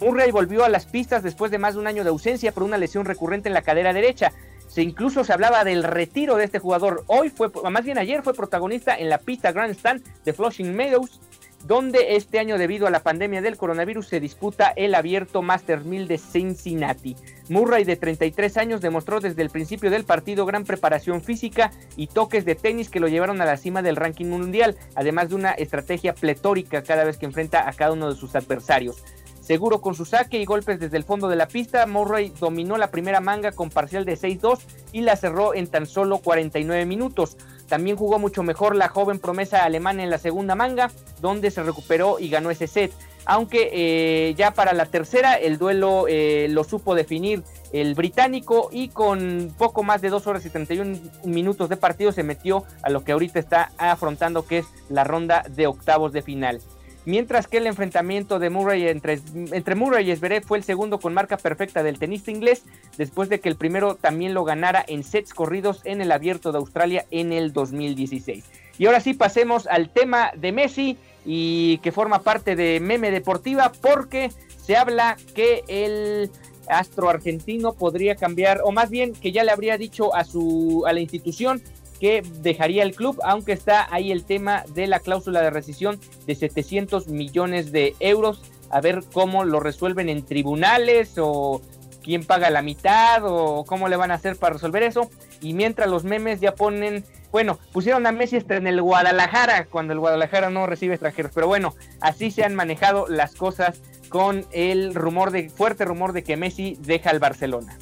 Murray 0.00 0.32
volvió 0.32 0.64
a 0.64 0.68
las 0.68 0.86
pistas 0.86 1.22
después 1.22 1.52
de 1.52 1.58
más 1.58 1.74
de 1.74 1.80
un 1.80 1.86
año 1.86 2.02
de 2.02 2.10
ausencia 2.10 2.52
por 2.52 2.64
una 2.64 2.78
lesión 2.78 3.04
recurrente 3.04 3.48
en 3.48 3.54
la 3.54 3.62
cadera 3.62 3.92
derecha. 3.92 4.32
Se 4.70 4.82
incluso 4.82 5.24
se 5.24 5.32
hablaba 5.32 5.64
del 5.64 5.82
retiro 5.82 6.36
de 6.36 6.44
este 6.44 6.60
jugador. 6.60 7.02
Hoy 7.08 7.28
fue, 7.28 7.50
más 7.70 7.84
bien 7.84 7.98
ayer 7.98 8.22
fue 8.22 8.34
protagonista 8.34 8.96
en 8.96 9.08
la 9.08 9.18
pista 9.18 9.50
Grandstand 9.50 10.00
de 10.24 10.32
Flushing 10.32 10.76
Meadows, 10.76 11.20
donde 11.66 12.14
este 12.14 12.38
año 12.38 12.56
debido 12.56 12.86
a 12.86 12.90
la 12.90 13.02
pandemia 13.02 13.42
del 13.42 13.56
coronavirus 13.56 14.06
se 14.06 14.20
disputa 14.20 14.72
el 14.76 14.94
abierto 14.94 15.42
Masters 15.42 15.84
1000 15.84 16.06
de 16.06 16.18
Cincinnati. 16.18 17.16
Murray 17.48 17.82
de 17.82 17.96
33 17.96 18.56
años 18.58 18.80
demostró 18.80 19.18
desde 19.18 19.42
el 19.42 19.50
principio 19.50 19.90
del 19.90 20.04
partido 20.04 20.46
gran 20.46 20.64
preparación 20.64 21.20
física 21.20 21.72
y 21.96 22.06
toques 22.06 22.44
de 22.44 22.54
tenis 22.54 22.90
que 22.90 23.00
lo 23.00 23.08
llevaron 23.08 23.40
a 23.40 23.46
la 23.46 23.56
cima 23.56 23.82
del 23.82 23.96
ranking 23.96 24.26
mundial, 24.26 24.76
además 24.94 25.30
de 25.30 25.34
una 25.34 25.50
estrategia 25.50 26.14
pletórica 26.14 26.84
cada 26.84 27.02
vez 27.02 27.18
que 27.18 27.26
enfrenta 27.26 27.68
a 27.68 27.72
cada 27.72 27.92
uno 27.92 28.08
de 28.08 28.16
sus 28.16 28.36
adversarios. 28.36 29.02
Seguro 29.50 29.80
con 29.80 29.96
su 29.96 30.04
saque 30.04 30.40
y 30.40 30.44
golpes 30.44 30.78
desde 30.78 30.96
el 30.96 31.02
fondo 31.02 31.26
de 31.26 31.34
la 31.34 31.48
pista, 31.48 31.84
Murray 31.84 32.32
dominó 32.38 32.76
la 32.76 32.92
primera 32.92 33.20
manga 33.20 33.50
con 33.50 33.68
parcial 33.68 34.04
de 34.04 34.16
6-2 34.16 34.60
y 34.92 35.00
la 35.00 35.16
cerró 35.16 35.54
en 35.56 35.66
tan 35.66 35.86
solo 35.86 36.18
49 36.18 36.86
minutos. 36.86 37.36
También 37.68 37.96
jugó 37.96 38.20
mucho 38.20 38.44
mejor 38.44 38.76
la 38.76 38.86
joven 38.86 39.18
promesa 39.18 39.64
alemana 39.64 40.04
en 40.04 40.10
la 40.10 40.18
segunda 40.18 40.54
manga, 40.54 40.92
donde 41.20 41.50
se 41.50 41.64
recuperó 41.64 42.20
y 42.20 42.28
ganó 42.28 42.52
ese 42.52 42.68
set. 42.68 42.92
Aunque 43.24 43.70
eh, 43.72 44.34
ya 44.36 44.52
para 44.52 44.72
la 44.72 44.86
tercera 44.86 45.34
el 45.34 45.58
duelo 45.58 46.06
eh, 46.06 46.46
lo 46.48 46.62
supo 46.62 46.94
definir 46.94 47.42
el 47.72 47.96
británico 47.96 48.68
y 48.70 48.90
con 48.90 49.52
poco 49.58 49.82
más 49.82 50.00
de 50.00 50.10
2 50.10 50.28
horas 50.28 50.46
y 50.46 50.50
31 50.50 50.96
minutos 51.24 51.68
de 51.68 51.76
partido 51.76 52.12
se 52.12 52.22
metió 52.22 52.62
a 52.84 52.90
lo 52.90 53.02
que 53.02 53.10
ahorita 53.10 53.40
está 53.40 53.72
afrontando 53.78 54.46
que 54.46 54.58
es 54.58 54.66
la 54.88 55.02
ronda 55.02 55.44
de 55.48 55.66
octavos 55.66 56.12
de 56.12 56.22
final 56.22 56.60
mientras 57.04 57.46
que 57.46 57.58
el 57.58 57.66
enfrentamiento 57.66 58.38
de 58.38 58.50
Murray 58.50 58.88
entre, 58.88 59.20
entre 59.34 59.74
Murray 59.74 60.10
y 60.10 60.16
Zverev 60.16 60.44
fue 60.44 60.58
el 60.58 60.64
segundo 60.64 60.98
con 60.98 61.14
marca 61.14 61.36
perfecta 61.36 61.82
del 61.82 61.98
tenista 61.98 62.30
inglés, 62.30 62.64
después 62.98 63.28
de 63.28 63.40
que 63.40 63.48
el 63.48 63.56
primero 63.56 63.94
también 63.94 64.34
lo 64.34 64.44
ganara 64.44 64.84
en 64.86 65.04
sets 65.04 65.32
corridos 65.32 65.80
en 65.84 66.00
el 66.00 66.12
Abierto 66.12 66.52
de 66.52 66.58
Australia 66.58 67.06
en 67.10 67.32
el 67.32 67.52
2016. 67.52 68.44
Y 68.78 68.86
ahora 68.86 69.00
sí 69.00 69.14
pasemos 69.14 69.66
al 69.66 69.90
tema 69.90 70.32
de 70.36 70.52
Messi 70.52 70.96
y 71.24 71.78
que 71.78 71.92
forma 71.92 72.22
parte 72.22 72.56
de 72.56 72.80
Meme 72.80 73.10
Deportiva 73.10 73.72
porque 73.80 74.30
se 74.56 74.76
habla 74.76 75.16
que 75.34 75.64
el 75.68 76.30
astro 76.68 77.10
argentino 77.10 77.72
podría 77.74 78.14
cambiar, 78.14 78.60
o 78.64 78.72
más 78.72 78.90
bien 78.90 79.12
que 79.12 79.32
ya 79.32 79.44
le 79.44 79.50
habría 79.50 79.76
dicho 79.76 80.14
a 80.14 80.24
su 80.24 80.84
a 80.86 80.92
la 80.92 81.00
institución 81.00 81.62
que 82.00 82.22
dejaría 82.40 82.82
el 82.82 82.94
club, 82.94 83.20
aunque 83.22 83.52
está 83.52 83.86
ahí 83.94 84.10
el 84.10 84.24
tema 84.24 84.64
de 84.74 84.86
la 84.86 85.00
cláusula 85.00 85.42
de 85.42 85.50
rescisión 85.50 86.00
de 86.26 86.34
700 86.34 87.08
millones 87.08 87.72
de 87.72 87.94
euros. 88.00 88.42
A 88.70 88.80
ver 88.80 89.02
cómo 89.12 89.44
lo 89.44 89.60
resuelven 89.60 90.08
en 90.08 90.24
tribunales 90.24 91.14
o 91.18 91.60
quién 92.02 92.24
paga 92.24 92.50
la 92.50 92.62
mitad 92.62 93.22
o 93.24 93.64
cómo 93.64 93.88
le 93.88 93.96
van 93.96 94.10
a 94.10 94.14
hacer 94.14 94.36
para 94.36 94.54
resolver 94.54 94.82
eso. 94.82 95.10
Y 95.40 95.52
mientras 95.54 95.88
los 95.88 96.04
memes 96.04 96.40
ya 96.40 96.54
ponen, 96.54 97.04
bueno, 97.32 97.58
pusieron 97.72 98.06
a 98.06 98.12
Messi 98.12 98.38
en 98.48 98.66
el 98.66 98.80
Guadalajara 98.80 99.66
cuando 99.66 99.92
el 99.92 100.00
Guadalajara 100.00 100.50
no 100.50 100.66
recibe 100.66 100.94
extranjeros. 100.94 101.32
Pero 101.34 101.46
bueno, 101.46 101.74
así 102.00 102.30
se 102.30 102.44
han 102.44 102.54
manejado 102.54 103.06
las 103.08 103.34
cosas 103.34 103.82
con 104.08 104.44
el 104.52 104.94
rumor 104.94 105.30
de, 105.30 105.50
fuerte 105.50 105.84
rumor 105.84 106.12
de 106.12 106.24
que 106.24 106.36
Messi 106.36 106.76
deja 106.80 107.10
el 107.10 107.20
Barcelona. 107.20 107.78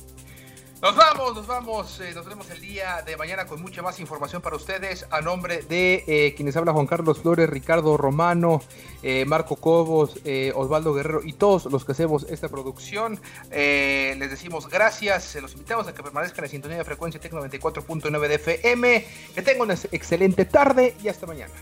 Nos 0.81 0.95
vamos, 0.95 1.35
nos 1.35 1.47
vamos, 1.49 2.01
eh, 2.01 2.13
nos 2.15 2.25
vemos 2.25 2.49
el 2.51 2.61
día 2.61 3.03
de 3.05 3.17
mañana 3.17 3.47
con 3.47 3.61
mucha 3.61 3.83
más 3.83 3.99
información 3.99 4.41
para 4.41 4.55
ustedes. 4.55 5.07
A 5.11 5.21
nombre 5.21 5.63
de 5.63 6.05
eh, 6.07 6.35
quienes 6.37 6.57
habla 6.57 6.73
Juan 6.73 6.87
Carlos 6.87 7.19
Flores, 7.19 7.51
Ricardo 7.51 7.97
Romano, 7.97 8.63
eh, 9.03 9.25
Marco 9.25 9.57
Cobos, 9.57 10.15
Osvaldo 10.55 10.95
Guerrero 10.95 11.21
y 11.25 11.33
todos 11.33 11.65
los 11.65 11.85
que 11.85 11.93
hacemos 11.93 12.27
esta 12.31 12.49
producción, 12.49 13.21
les 13.51 14.31
decimos 14.31 14.69
gracias. 14.69 15.35
Los 15.43 15.55
invitamos 15.55 15.89
a 15.89 15.95
que 15.95 16.03
permanezcan 16.05 16.45
en 16.45 16.51
sintonía 16.53 16.79
de 16.79 16.85
frecuencia 16.85 17.21
Tec 17.21 17.33
94.9 17.33 18.29
de 18.29 18.35
FM. 18.37 19.07
Que 19.35 19.43
tengan 19.43 19.63
una 19.63 19.75
excelente 19.91 20.45
tarde 20.45 20.97
y 21.03 21.09
hasta 21.09 21.27
mañana. 21.27 21.55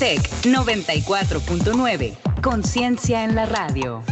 Tech 0.00 0.22
94.9. 0.44 2.16
Conciencia 2.40 3.22
en 3.22 3.34
la 3.34 3.44
radio. 3.44 4.02